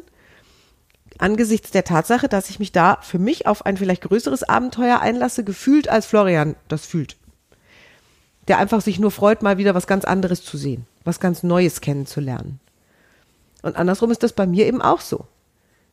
angesichts 1.19 1.71
der 1.71 1.85
Tatsache, 1.85 2.29
dass 2.29 2.51
ich 2.51 2.59
mich 2.59 2.73
da 2.73 2.99
für 3.03 3.19
mich 3.19 3.47
auf 3.47 3.67
ein 3.67 3.77
vielleicht 3.77 4.03
größeres 4.03 4.45
Abenteuer 4.45 5.01
einlasse, 5.01 5.45
gefühlt 5.45 5.89
als 5.89 6.07
Florian 6.07 6.55
das 6.69 6.87
fühlt. 6.87 7.17
Der 8.47 8.59
einfach 8.59 8.81
sich 8.81 8.99
nur 8.99 9.11
freut, 9.11 9.43
mal 9.43 9.59
wieder 9.59 9.75
was 9.75 9.87
ganz 9.87 10.05
anderes 10.05 10.45
zu 10.45 10.57
sehen, 10.57 10.87
was 11.05 11.21
ganz 11.21 11.43
Neues 11.43 11.81
kennenzulernen. 11.81 12.61
Und 13.63 13.77
andersrum 13.77 14.11
ist 14.11 14.23
das 14.23 14.33
bei 14.33 14.47
mir 14.47 14.67
eben 14.67 14.81
auch 14.81 15.01
so. 15.01 15.27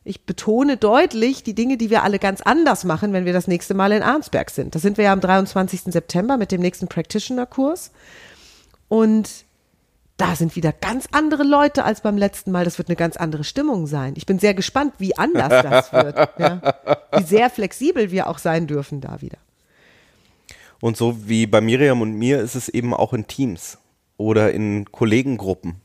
Ich 0.06 0.24
betone 0.24 0.76
deutlich 0.76 1.42
die 1.42 1.54
Dinge, 1.54 1.76
die 1.76 1.90
wir 1.90 2.04
alle 2.04 2.20
ganz 2.20 2.40
anders 2.40 2.84
machen, 2.84 3.12
wenn 3.12 3.24
wir 3.24 3.32
das 3.32 3.48
nächste 3.48 3.74
Mal 3.74 3.90
in 3.90 4.04
Arnsberg 4.04 4.50
sind. 4.50 4.76
Da 4.76 4.78
sind 4.78 4.98
wir 4.98 5.06
ja 5.06 5.12
am 5.12 5.20
23. 5.20 5.80
September 5.92 6.36
mit 6.36 6.52
dem 6.52 6.60
nächsten 6.60 6.86
Practitioner-Kurs. 6.86 7.90
Und 8.86 9.28
da 10.16 10.36
sind 10.36 10.54
wieder 10.54 10.72
ganz 10.72 11.08
andere 11.10 11.42
Leute 11.42 11.82
als 11.82 12.02
beim 12.02 12.16
letzten 12.16 12.52
Mal. 12.52 12.64
Das 12.64 12.78
wird 12.78 12.88
eine 12.88 12.94
ganz 12.94 13.16
andere 13.16 13.42
Stimmung 13.42 13.88
sein. 13.88 14.14
Ich 14.16 14.26
bin 14.26 14.38
sehr 14.38 14.54
gespannt, 14.54 14.94
wie 14.98 15.18
anders 15.18 15.48
das 15.68 15.92
wird. 15.92 16.16
Ja. 16.38 16.74
Wie 17.16 17.24
sehr 17.24 17.50
flexibel 17.50 18.12
wir 18.12 18.28
auch 18.28 18.38
sein 18.38 18.68
dürfen 18.68 19.00
da 19.00 19.20
wieder. 19.20 19.38
Und 20.80 20.96
so 20.96 21.28
wie 21.28 21.48
bei 21.48 21.60
Miriam 21.60 22.00
und 22.00 22.12
mir 22.12 22.40
ist 22.40 22.54
es 22.54 22.68
eben 22.68 22.94
auch 22.94 23.12
in 23.12 23.26
Teams 23.26 23.78
oder 24.18 24.52
in 24.52 24.84
Kollegengruppen 24.92 25.80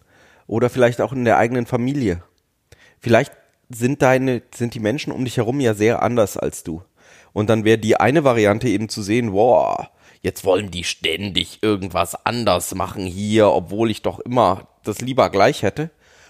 oder 0.45 0.69
vielleicht 0.69 1.01
auch 1.01 1.11
in 1.11 1.25
der 1.25 1.39
eigenen 1.39 1.65
Familie. 1.65 2.21
Vielleicht 2.99 3.40
sind 3.73 4.01
deine, 4.01 4.41
sind 4.53 4.73
die 4.73 4.79
Menschen 4.79 5.11
um 5.11 5.25
dich 5.25 5.37
herum 5.37 5.59
ja 5.59 5.73
sehr 5.73 6.01
anders 6.01 6.37
als 6.37 6.63
du. 6.63 6.81
Und 7.33 7.49
dann 7.49 7.63
wäre 7.63 7.77
die 7.77 7.97
eine 7.97 8.23
Variante 8.23 8.67
eben 8.67 8.89
zu 8.89 9.01
sehen, 9.01 9.33
wow, 9.33 9.87
jetzt 10.21 10.43
wollen 10.43 10.71
die 10.71 10.83
ständig 10.83 11.59
irgendwas 11.61 12.25
anders 12.25 12.75
machen 12.75 13.05
hier, 13.05 13.47
obwohl 13.49 13.89
ich 13.91 14.01
doch 14.01 14.19
immer 14.19 14.67
das 14.83 15.01
lieber 15.01 15.29
gleich 15.29 15.63
hätte. 15.63 15.89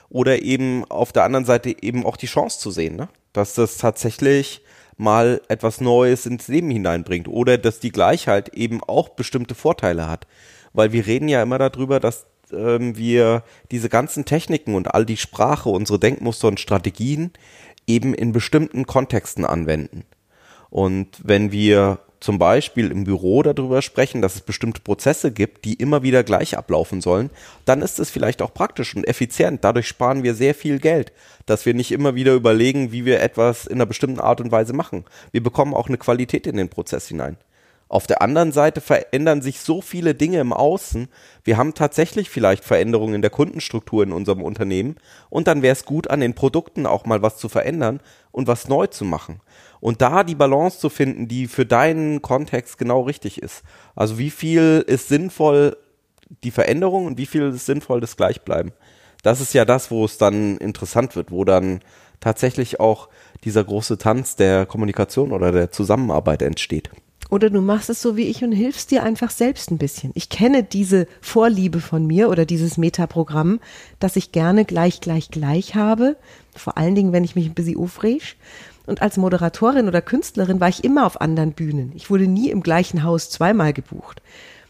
Oder 0.10 0.42
eben 0.42 0.84
auf 0.90 1.14
der 1.14 1.24
anderen 1.24 1.46
Seite 1.46 1.76
eben 1.82 2.06
auch 2.06 2.18
die 2.18 2.28
Chance 2.28 2.60
zu 2.60 2.70
sehen, 2.70 2.98
ne? 2.98 3.08
dass 3.32 3.54
das 3.54 3.78
tatsächlich 3.78 4.62
mal 4.98 5.42
etwas 5.48 5.80
Neues 5.80 6.26
ins 6.26 6.48
Leben 6.48 6.70
hineinbringt 6.70 7.28
oder 7.28 7.58
dass 7.58 7.80
die 7.80 7.92
Gleichheit 7.92 8.50
eben 8.50 8.84
auch 8.84 9.10
bestimmte 9.10 9.56
Vorteile 9.56 10.10
hat. 10.10 10.28
Weil 10.74 10.92
wir 10.92 11.06
reden 11.08 11.28
ja 11.28 11.42
immer 11.42 11.58
darüber, 11.58 12.00
dass 12.00 12.28
ähm, 12.54 12.98
wir 12.98 13.44
diese 13.72 13.90
ganzen 13.90 14.26
Techniken 14.26 14.76
und 14.76 14.94
all 14.94 15.06
die 15.06 15.18
Sprache, 15.18 15.70
unsere 15.70 16.00
Denkmuster 16.00 16.48
und 16.48 16.60
Strategien 16.60 17.32
eben 17.88 18.14
in 18.14 18.32
bestimmten 18.32 18.86
Kontexten 18.86 19.46
anwenden. 19.46 20.04
Und 20.70 21.20
wenn 21.24 21.52
wir 21.52 22.00
zum 22.22 22.38
Beispiel 22.38 22.92
im 22.92 23.04
Büro 23.04 23.42
darüber 23.42 23.82
sprechen, 23.82 24.22
dass 24.22 24.36
es 24.36 24.42
bestimmte 24.42 24.80
Prozesse 24.80 25.32
gibt, 25.32 25.66
die 25.66 25.74
immer 25.74 26.04
wieder 26.04 26.24
gleich 26.24 26.56
ablaufen 26.56 27.02
sollen, 27.02 27.32
dann 27.66 27.82
ist 27.82 28.00
es 28.00 28.12
vielleicht 28.12 28.42
auch 28.42 28.54
praktisch 28.54 28.96
und 28.96 29.08
effizient. 29.08 29.64
Dadurch 29.64 29.88
sparen 29.88 30.24
wir 30.24 30.36
sehr 30.36 30.54
viel 30.54 30.80
Geld, 30.80 31.12
dass 31.48 31.66
wir 31.66 31.74
nicht 31.74 31.92
immer 31.92 32.14
wieder 32.16 32.34
überlegen, 32.34 32.92
wie 32.92 33.06
wir 33.06 33.22
etwas 33.22 33.66
in 33.66 33.76
einer 33.76 33.88
bestimmten 33.88 34.20
Art 34.20 34.40
und 34.40 34.52
Weise 34.52 34.74
machen. 34.74 35.04
Wir 35.32 35.42
bekommen 35.42 35.74
auch 35.74 35.88
eine 35.88 35.98
Qualität 35.98 36.46
in 36.46 36.58
den 36.58 36.70
Prozess 36.70 37.08
hinein. 37.08 37.38
Auf 37.92 38.08
der 38.08 38.22
anderen 38.22 38.54
Seite 38.54 38.80
verändern 38.80 39.42
sich 39.42 39.60
so 39.60 39.82
viele 39.82 40.16
Dinge 40.16 40.40
im 40.40 40.54
Außen. 40.54 41.10
Wir 41.44 41.58
haben 41.58 41.74
tatsächlich 41.74 42.30
vielleicht 42.30 42.64
Veränderungen 42.64 43.16
in 43.16 43.22
der 43.22 43.32
Kundenstruktur 43.32 44.04
in 44.04 44.14
unserem 44.14 44.44
Unternehmen 44.44 44.96
und 45.30 45.50
dann 45.50 45.62
wäre 45.62 45.74
es 45.74 45.84
gut, 45.84 46.10
an 46.10 46.22
den 46.22 46.34
Produkten 46.34 46.86
auch 46.86 47.04
mal 47.06 47.22
was 47.22 47.36
zu 47.36 47.50
verändern 47.50 48.00
und 48.32 48.48
was 48.48 48.70
neu 48.70 48.88
zu 48.88 49.04
machen. 49.04 49.42
Und 49.82 50.02
da 50.02 50.24
die 50.24 50.36
Balance 50.36 50.80
zu 50.80 50.88
finden, 50.88 51.28
die 51.28 51.48
für 51.48 51.66
deinen 51.66 52.22
Kontext 52.22 52.78
genau 52.78 53.02
richtig 53.02 53.42
ist. 53.42 53.62
Also 53.94 54.18
wie 54.18 54.30
viel 54.30 54.86
ist 54.88 55.10
sinnvoll 55.10 55.76
die 56.46 56.52
Veränderung 56.52 57.08
und 57.08 57.18
wie 57.18 57.26
viel 57.26 57.50
ist 57.50 57.66
sinnvoll 57.66 58.00
das 58.00 58.16
Gleichbleiben. 58.16 58.72
Das 59.22 59.42
ist 59.42 59.54
ja 59.54 59.66
das, 59.66 59.92
wo 59.92 60.06
es 60.06 60.18
dann 60.18 60.56
interessant 60.60 61.18
wird, 61.18 61.30
wo 61.30 61.44
dann 61.44 61.82
tatsächlich 62.22 62.80
auch 62.80 63.10
dieser 63.44 63.66
große 63.66 63.98
Tanz 63.98 64.38
der 64.38 64.66
Kommunikation 64.66 65.34
oder 65.34 65.52
der 65.52 65.72
Zusammenarbeit 65.72 66.42
entsteht. 66.42 66.90
Oder 67.32 67.50
du 67.50 67.62
machst 67.62 67.90
es 67.90 68.02
so 68.02 68.18
wie 68.18 68.28
ich 68.28 68.44
und 68.44 68.52
hilfst 68.52 68.92
dir 68.92 69.04
einfach 69.04 69.32
selbst 69.32 69.72
ein 69.72 69.78
bisschen. 69.78 70.12
Ich 70.16 70.28
kenne 70.28 70.64
diese 70.64 71.08
Vorliebe 71.22 71.80
von 71.80 72.06
mir 72.06 72.30
oder 72.30 72.46
dieses 72.46 72.78
Metaprogramm, 72.78 73.62
dass 74.00 74.18
ich 74.18 74.34
gerne 74.34 74.66
gleich, 74.66 75.00
gleich, 75.00 75.32
gleich 75.32 75.74
habe. 75.74 76.18
Vor 76.58 76.78
allen 76.78 76.94
Dingen, 76.94 77.14
wenn 77.14 77.24
ich 77.24 77.38
mich 77.38 77.46
ein 77.46 77.54
bisschen 77.54 77.78
aufreg. 77.78 78.36
Und 78.86 79.02
als 79.02 79.16
Moderatorin 79.16 79.88
oder 79.88 80.02
Künstlerin 80.02 80.60
war 80.60 80.68
ich 80.68 80.84
immer 80.84 81.06
auf 81.06 81.22
anderen 81.22 81.54
Bühnen. 81.54 81.94
Ich 81.96 82.10
wurde 82.10 82.28
nie 82.28 82.50
im 82.50 82.64
gleichen 82.64 83.04
Haus 83.04 83.30
zweimal 83.30 83.72
gebucht. 83.72 84.22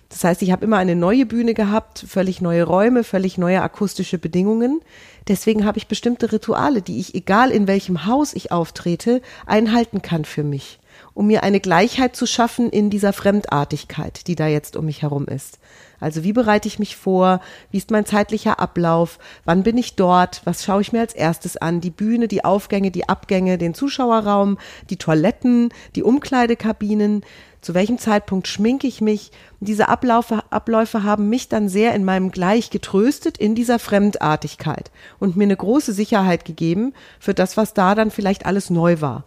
Das 0.10 0.24
heißt, 0.24 0.44
ich 0.44 0.52
habe 0.52 0.66
immer 0.66 0.78
eine 0.78 0.96
neue 0.96 1.26
Bühne 1.26 1.56
gehabt, 1.56 2.06
völlig 2.08 2.42
neue 2.42 2.64
Räume, 2.64 3.04
völlig 3.04 3.40
neue 3.40 3.64
akustische 3.64 4.20
Bedingungen. 4.20 4.82
Deswegen 5.28 5.66
habe 5.66 5.80
ich 5.80 5.88
bestimmte 5.88 6.32
Rituale, 6.32 6.84
die 6.84 7.00
ich, 7.00 7.16
egal 7.16 7.50
in 7.50 7.66
welchem 7.66 8.06
Haus 8.06 8.34
ich 8.34 8.52
auftrete, 8.52 9.22
einhalten 9.48 10.02
kann 10.02 10.26
für 10.26 10.44
mich, 10.44 10.80
um 11.14 11.28
mir 11.28 11.44
eine 11.44 11.60
Gleichheit 11.60 12.16
zu 12.16 12.26
schaffen 12.26 12.70
in 12.70 12.90
dieser 12.90 13.14
Fremdartigkeit, 13.14 14.28
die 14.28 14.36
da 14.36 14.48
jetzt 14.48 14.76
um 14.76 14.86
mich 14.86 15.02
herum 15.02 15.28
ist. 15.28 15.60
Also 16.02 16.24
wie 16.24 16.34
bereite 16.34 16.68
ich 16.68 16.80
mich 16.80 16.96
vor? 16.96 17.42
Wie 17.70 17.78
ist 17.78 17.92
mein 17.92 18.08
zeitlicher 18.08 18.60
Ablauf? 18.60 19.20
Wann 19.46 19.64
bin 19.64 19.78
ich 19.78 19.96
dort? 19.96 20.42
Was 20.46 20.66
schaue 20.66 20.82
ich 20.82 20.92
mir 20.92 21.00
als 21.00 21.14
erstes 21.14 21.58
an? 21.58 21.80
Die 21.80 21.92
Bühne, 21.92 22.28
die 22.28 22.44
Aufgänge, 22.44 22.90
die 22.90 23.08
Abgänge, 23.08 23.60
den 23.60 23.76
Zuschauerraum, 23.76 24.58
die 24.90 24.98
Toiletten, 24.98 25.70
die 25.96 26.02
Umkleidekabinen. 26.02 27.24
Zu 27.62 27.76
welchem 27.76 28.00
Zeitpunkt 28.00 28.48
schminke 28.48 28.88
ich 28.88 29.02
mich? 29.02 29.32
Diese 29.60 29.90
Abläufe, 29.90 30.44
Abläufe 30.50 31.04
haben 31.04 31.30
mich 31.30 31.50
dann 31.50 31.70
sehr 31.70 31.94
in 31.94 32.04
meinem 32.04 32.32
Gleich 32.32 32.72
getröstet 32.72 33.38
in 33.38 33.54
dieser 33.54 33.78
Fremdartigkeit 33.78 34.90
und 35.20 35.38
mir 35.38 35.44
eine 35.44 35.56
große 35.56 35.94
Sicherheit 35.94 36.46
gegeben 36.46 36.94
für 37.20 37.36
das, 37.36 37.58
was 37.58 37.76
da 37.76 37.94
dann 37.94 38.10
vielleicht 38.10 38.48
alles 38.48 38.72
neu 38.72 39.02
war. 39.02 39.24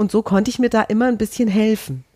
Und 0.00 0.10
so 0.10 0.22
konnte 0.22 0.48
ich 0.50 0.58
mir 0.58 0.70
da 0.70 0.80
immer 0.80 1.08
ein 1.08 1.18
bisschen 1.18 1.46
helfen. 1.46 2.06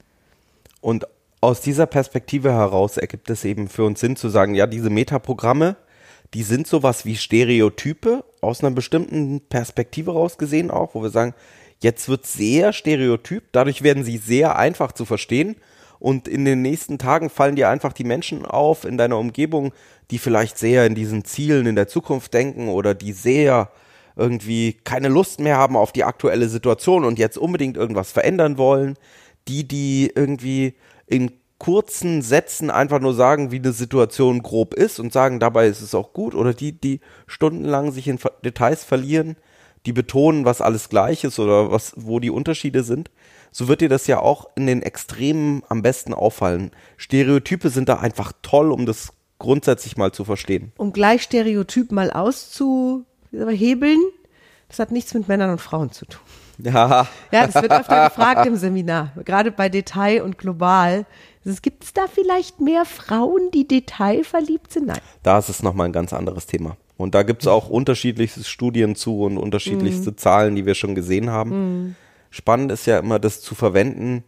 Und 0.81 1.07
aus 1.43 1.61
dieser 1.61 1.85
Perspektive 1.85 2.51
heraus 2.51 2.97
ergibt 2.97 3.29
es 3.29 3.45
eben 3.45 3.69
für 3.69 3.85
uns 3.85 4.01
Sinn 4.01 4.17
zu 4.17 4.31
sagen, 4.31 4.55
ja, 4.55 4.67
diese 4.67 4.89
Metaprogramme, 4.89 5.77
die 6.33 6.45
sind 6.45 6.67
sowas 6.67 7.05
wie 7.05 7.15
Stereotype 7.15 8.25
aus 8.41 8.65
einer 8.65 8.75
bestimmten 8.75 9.43
Perspektive 9.51 10.13
raus 10.13 10.39
gesehen 10.39 10.71
auch, 10.71 10.95
wo 10.95 11.03
wir 11.03 11.11
sagen, 11.11 11.35
jetzt 11.79 12.09
wird 12.09 12.25
sehr 12.25 12.73
stereotyp, 12.73 13.45
dadurch 13.53 13.83
werden 13.83 14.03
sie 14.03 14.17
sehr 14.17 14.57
einfach 14.57 14.93
zu 14.93 15.05
verstehen 15.05 15.57
und 15.99 16.27
in 16.27 16.47
den 16.47 16.63
nächsten 16.63 16.97
Tagen 16.97 17.29
fallen 17.29 17.55
dir 17.55 17.69
einfach 17.69 17.93
die 17.93 18.05
Menschen 18.05 18.47
auf 18.47 18.87
in 18.87 18.97
deiner 18.97 19.19
Umgebung, 19.19 19.75
die 20.11 20.19
vielleicht 20.19 20.57
sehr 20.57 20.87
in 20.87 20.95
diesen 20.95 21.27
Zielen 21.27 21.67
in 21.67 21.77
der 21.77 21.89
Zukunft 21.89 22.33
denken 22.33 22.71
oder 22.71 22.95
die 22.95 23.13
sehr 23.13 23.69
irgendwie 24.17 24.75
keine 24.85 25.09
Lust 25.09 25.41
mehr 25.41 25.57
haben 25.57 25.77
auf 25.77 25.93
die 25.93 26.05
aktuelle 26.05 26.49
Situation 26.49 27.05
und 27.05 27.19
jetzt 27.19 27.39
unbedingt 27.39 27.77
irgendwas 27.77 28.13
verändern 28.13 28.59
wollen, 28.59 28.97
die, 29.49 29.67
die 29.67 30.11
irgendwie 30.15 30.75
in 31.07 31.33
kurzen 31.59 32.23
Sätzen 32.23 32.71
einfach 32.71 33.01
nur 33.01 33.15
sagen, 33.15 33.51
wie 33.51 33.59
eine 33.59 33.73
Situation 33.73 34.43
grob 34.43 34.75
ist 34.75 35.01
und 35.01 35.13
sagen, 35.13 35.41
dabei 35.41 35.67
ist 35.67 35.81
es 35.81 35.95
auch 35.95 36.13
gut, 36.13 36.35
oder 36.35 36.53
die, 36.53 36.73
die 36.73 37.01
stundenlang 37.27 37.93
sich 37.93 38.09
in 38.09 38.19
Details 38.45 38.85
verlieren, 38.85 39.37
die 39.87 39.93
betonen, 39.93 40.45
was 40.45 40.61
alles 40.61 40.89
gleich 40.89 41.25
ist 41.25 41.39
oder 41.39 41.71
was, 41.71 41.93
wo 41.97 42.21
die 42.21 42.31
Unterschiede 42.31 42.83
sind, 42.83 43.11
so 43.51 43.69
wird 43.69 43.81
dir 43.81 43.89
das 43.89 44.07
ja 44.07 44.19
auch 44.19 44.49
in 44.57 44.67
den 44.67 44.83
Extremen 44.83 45.63
am 45.69 45.83
besten 45.83 46.13
auffallen. 46.13 46.71
Stereotype 46.97 47.69
sind 47.71 47.89
da 47.89 47.97
einfach 47.97 48.33
toll, 48.43 48.73
um 48.73 48.85
das 48.85 49.13
grundsätzlich 49.39 49.97
mal 49.97 50.13
zu 50.13 50.25
verstehen. 50.25 50.73
Um 50.77 50.93
gleich 50.93 51.23
Stereotyp 51.23 51.93
mal 51.93 52.11
auszuhebeln, 53.35 54.01
das 54.69 54.79
hat 54.79 54.91
nichts 54.91 55.15
mit 55.15 55.29
Männern 55.29 55.51
und 55.51 55.61
Frauen 55.61 55.91
zu 55.91 56.07
tun. 56.07 56.21
Ja. 56.57 57.09
Ja, 57.33 57.49
das 57.49 57.61
wird 57.61 57.73
öfter 57.73 58.05
gefragt 58.05 58.47
im 58.47 58.55
Seminar, 58.55 59.11
gerade 59.25 59.51
bei 59.51 59.69
Detail 59.69 60.23
und 60.23 60.39
global. 60.39 61.05
Gibt 61.63 61.83
es 61.83 61.93
da 61.93 62.03
vielleicht 62.07 62.61
mehr 62.61 62.85
Frauen, 62.85 63.51
die 63.53 63.67
detailverliebt 63.67 64.73
sind? 64.73 64.87
Nein. 64.87 65.01
Da 65.25 65.37
ist 65.41 65.49
es 65.49 65.65
nochmal 65.65 65.87
ein 65.89 65.93
ganz 65.93 66.13
anderes 66.13 66.47
Thema. 66.47 66.77
Und 66.97 67.17
da 67.17 67.25
gibt 67.25 67.43
es 67.43 67.49
auch 67.49 67.69
unterschiedlichste 67.69 68.45
Studien 68.45 68.95
zu 68.95 69.23
und 69.23 69.37
unterschiedlichste 69.37 70.13
mhm. 70.13 70.17
Zahlen, 70.17 70.55
die 70.55 70.65
wir 70.65 70.77
schon 70.77 70.95
gesehen 70.95 71.29
haben. 71.29 71.51
Mhm. 71.51 71.95
Spannend 72.31 72.71
ist 72.71 72.87
ja 72.87 73.01
immer, 73.01 73.19
das 73.19 73.41
zu 73.41 73.57
verwenden 73.57 74.23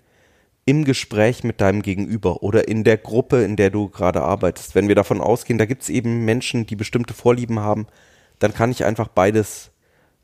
im 0.64 0.84
Gespräch 0.84 1.44
mit 1.44 1.60
deinem 1.60 1.80
Gegenüber 1.80 2.42
oder 2.42 2.66
in 2.66 2.82
der 2.82 2.96
Gruppe, 2.96 3.44
in 3.44 3.54
der 3.54 3.70
du 3.70 3.88
gerade 3.88 4.22
arbeitest. 4.22 4.74
Wenn 4.74 4.88
wir 4.88 4.96
davon 4.96 5.20
ausgehen, 5.20 5.58
da 5.58 5.64
gibt 5.64 5.82
es 5.82 5.90
eben 5.90 6.24
Menschen, 6.24 6.66
die 6.66 6.74
bestimmte 6.74 7.14
Vorlieben 7.14 7.60
haben, 7.60 7.86
dann 8.38 8.54
kann 8.54 8.70
ich 8.70 8.84
einfach 8.84 9.08
beides 9.08 9.70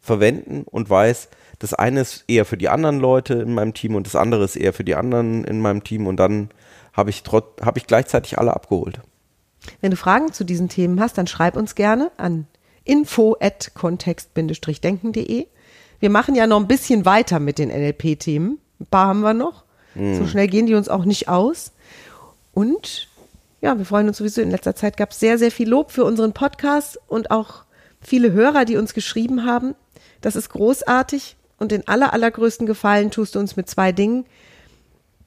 verwenden 0.01 0.65
und 0.65 0.91
weiß, 0.91 1.29
das 1.59 1.75
eine 1.75 2.01
ist 2.01 2.25
eher 2.27 2.45
für 2.45 2.57
die 2.57 2.69
anderen 2.69 2.99
Leute 2.99 3.35
in 3.35 3.55
meinem 3.55 3.73
Team 3.73 3.95
und 3.95 4.07
das 4.07 4.17
andere 4.17 4.45
ist 4.45 4.57
eher 4.57 4.73
für 4.73 4.85
die 4.85 4.97
anderen 4.97 5.45
in 5.45 5.61
meinem 5.61 5.85
Team 5.85 6.07
und 6.07 6.17
dann 6.17 6.51
habe 6.93 7.11
ich, 7.11 7.23
hab 7.25 7.77
ich 7.77 7.87
gleichzeitig 7.87 8.39
alle 8.39 8.55
abgeholt. 8.55 9.01
Wenn 9.81 9.93
du 9.93 9.97
Fragen 9.97 10.33
zu 10.33 10.43
diesen 10.45 10.69
Themen 10.69 11.01
hast, 11.01 11.17
dann 11.19 11.29
schreib 11.29 11.57
uns 11.57 11.75
gerne 11.75 12.13
an 12.17 12.47
info@kontext-denken.de. 12.85 15.47
Wir 16.01 16.11
machen 16.11 16.35
ja 16.35 16.49
noch 16.49 16.59
ein 16.59 16.67
bisschen 16.67 17.05
weiter 17.05 17.39
mit 17.39 17.59
den 17.59 17.69
NLP-Themen. 17.69 18.59
Ein 18.81 18.87
paar 18.87 19.07
haben 19.07 19.21
wir 19.21 19.35
noch. 19.35 19.63
Mm. 19.95 20.17
So 20.17 20.27
schnell 20.27 20.49
gehen 20.49 20.67
die 20.67 20.75
uns 20.75 20.89
auch 20.89 21.05
nicht 21.05 21.29
aus. 21.29 21.71
Und 22.53 23.07
ja, 23.61 23.79
wir 23.79 23.85
freuen 23.85 24.09
uns 24.09 24.19
sowieso. 24.19 24.43
In 24.43 24.51
letzter 24.51 24.75
Zeit 24.75 24.97
gab 24.97 25.13
es 25.13 25.21
sehr, 25.21 25.39
sehr 25.39 25.53
viel 25.53 25.69
Lob 25.69 25.93
für 25.93 26.05
unseren 26.05 26.33
Podcast 26.33 26.99
und 27.07 27.31
auch 27.31 27.63
viele 28.03 28.33
Hörer, 28.33 28.65
die 28.65 28.77
uns 28.77 28.95
geschrieben 28.95 29.47
haben. 29.47 29.75
Das 30.21 30.37
ist 30.37 30.51
großartig. 30.51 31.37
Und 31.59 31.71
den 31.71 31.87
aller, 31.87 32.13
allergrößten 32.13 32.67
Gefallen 32.67 33.11
tust 33.11 33.35
du 33.35 33.39
uns 33.39 33.57
mit 33.57 33.69
zwei 33.69 33.93
Dingen. 33.93 34.27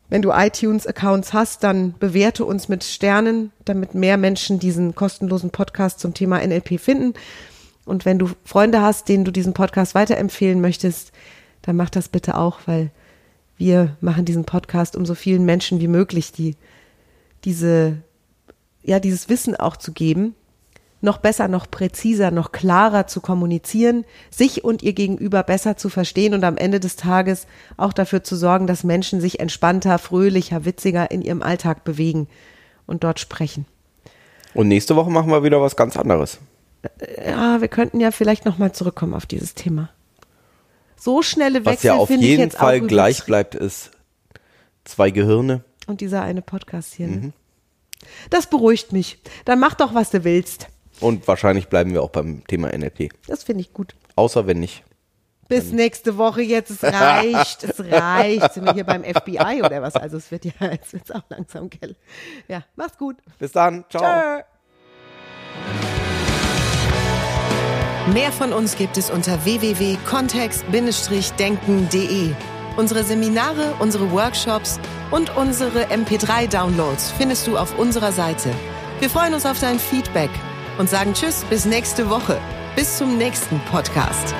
Wenn 0.09 0.21
du 0.21 0.31
iTunes-Accounts 0.31 1.33
hast, 1.33 1.63
dann 1.63 1.95
bewerte 1.97 2.45
uns 2.45 2.67
mit 2.67 2.83
Sternen, 2.83 3.51
damit 3.63 3.95
mehr 3.95 4.17
Menschen 4.17 4.59
diesen 4.59 4.93
kostenlosen 4.93 5.49
Podcast 5.49 5.99
zum 5.99 6.13
Thema 6.13 6.45
NLP 6.45 6.79
finden. 6.79 7.13
Und 7.85 8.05
wenn 8.05 8.19
du 8.19 8.29
Freunde 8.43 8.81
hast, 8.81 9.09
denen 9.09 9.25
du 9.25 9.31
diesen 9.31 9.53
Podcast 9.53 9.95
weiterempfehlen 9.95 10.61
möchtest, 10.61 11.11
dann 11.61 11.75
mach 11.75 11.89
das 11.89 12.09
bitte 12.09 12.37
auch, 12.37 12.59
weil 12.65 12.91
wir 13.57 13.95
machen 14.01 14.25
diesen 14.25 14.45
Podcast, 14.45 14.95
um 14.95 15.05
so 15.05 15.15
vielen 15.15 15.45
Menschen 15.45 15.79
wie 15.79 15.87
möglich 15.87 16.31
die, 16.31 16.55
diese, 17.45 17.97
ja, 18.83 18.99
dieses 18.99 19.29
Wissen 19.29 19.55
auch 19.55 19.77
zu 19.77 19.93
geben 19.93 20.35
noch 21.05 21.19
besser, 21.19 21.47
noch 21.47 21.71
präziser, 21.71 22.31
noch 22.31 22.51
klarer 22.51 23.07
zu 23.07 23.21
kommunizieren, 23.21 24.03
sich 24.29 24.65
und 24.65 24.83
ihr 24.83 24.91
Gegenüber 24.91 25.43
besser 25.43 25.77
zu 25.77 25.87
verstehen 25.87 26.33
und 26.33 26.43
am 26.43 26.57
Ende 26.57 26.81
des 26.81 26.97
Tages 26.97 27.47
auch 27.77 27.93
dafür 27.93 28.23
zu 28.23 28.35
sorgen, 28.35 28.67
dass 28.67 28.83
Menschen 28.83 29.21
sich 29.21 29.39
entspannter, 29.39 29.97
fröhlicher, 29.97 30.65
witziger 30.65 31.09
in 31.11 31.21
ihrem 31.21 31.41
Alltag 31.41 31.85
bewegen 31.85 32.27
und 32.85 33.05
dort 33.05 33.21
sprechen. 33.21 33.65
Und 34.53 34.67
nächste 34.67 34.95
Woche 34.97 35.09
machen 35.09 35.29
wir 35.31 35.43
wieder 35.43 35.61
was 35.61 35.77
ganz 35.77 35.95
anderes. 35.95 36.39
Äh, 36.99 37.31
ja, 37.31 37.61
wir 37.61 37.67
könnten 37.69 37.99
ja 37.99 38.11
vielleicht 38.11 38.45
nochmal 38.45 38.73
zurückkommen 38.73 39.13
auf 39.13 39.25
dieses 39.25 39.53
Thema. 39.53 39.89
So 40.97 41.21
schnelle 41.21 41.65
Wechsel 41.65 41.75
Was 41.75 41.83
ja 41.83 41.93
auf 41.95 42.09
jeden 42.09 42.51
Fall 42.51 42.81
gleich 42.81 43.25
bleibt, 43.25 43.55
ist 43.55 43.91
zwei 44.85 45.11
Gehirne. 45.11 45.63
Und 45.87 46.01
dieser 46.01 46.21
eine 46.21 46.41
Podcast 46.41 46.93
hier. 46.93 47.07
Ne? 47.07 47.15
Mhm. 47.15 47.33
Das 48.29 48.47
beruhigt 48.47 48.91
mich. 48.91 49.19
Dann 49.45 49.59
mach 49.59 49.75
doch, 49.75 49.93
was 49.93 50.09
du 50.09 50.23
willst. 50.23 50.67
Und 50.99 51.27
wahrscheinlich 51.27 51.67
bleiben 51.67 51.93
wir 51.93 52.01
auch 52.01 52.09
beim 52.09 52.45
Thema 52.47 52.75
NLP. 52.75 53.11
Das 53.27 53.43
finde 53.43 53.61
ich 53.61 53.73
gut. 53.73 53.95
Außer 54.15 54.47
wenn 54.47 54.59
nicht. 54.59 54.83
Bis 55.47 55.71
nächste 55.71 56.17
Woche 56.17 56.41
jetzt. 56.41 56.71
Es 56.71 56.83
reicht. 56.83 57.63
es 57.63 57.79
reicht. 57.79 58.53
Sind 58.53 58.65
wir 58.65 58.73
hier 58.73 58.83
beim 58.83 59.03
FBI 59.03 59.61
oder 59.63 59.79
was? 59.81 59.95
Also 59.95 60.17
es 60.17 60.31
wird 60.31 60.45
ja, 60.45 60.51
es 60.59 60.93
wird 60.93 61.13
auch 61.13 61.21
langsam 61.29 61.69
gell. 61.69 61.95
Ja, 62.47 62.63
mach's 62.75 62.97
gut. 62.97 63.17
Bis 63.37 63.51
dann. 63.51 63.85
Ciao. 63.89 64.01
Tschö. 64.01 64.41
Mehr 68.13 68.31
von 68.31 68.53
uns 68.53 68.77
gibt 68.77 68.97
es 68.97 69.09
unter 69.09 69.43
www.kontext-denken.de. 69.45 72.29
Unsere 72.77 73.03
Seminare, 73.03 73.73
unsere 73.79 74.11
Workshops 74.11 74.79
und 75.11 75.35
unsere 75.37 75.85
MP3-Downloads 75.85 77.11
findest 77.11 77.47
du 77.47 77.57
auf 77.57 77.79
unserer 77.79 78.11
Seite. 78.11 78.49
Wir 78.99 79.09
freuen 79.09 79.33
uns 79.33 79.45
auf 79.45 79.59
dein 79.59 79.79
Feedback 79.79 80.29
und 80.77 80.89
sagen 80.89 81.13
Tschüss 81.13 81.43
bis 81.45 81.65
nächste 81.65 82.09
Woche. 82.09 82.39
Bis 82.75 82.97
zum 82.97 83.17
nächsten 83.17 83.59
Podcast. 83.71 84.35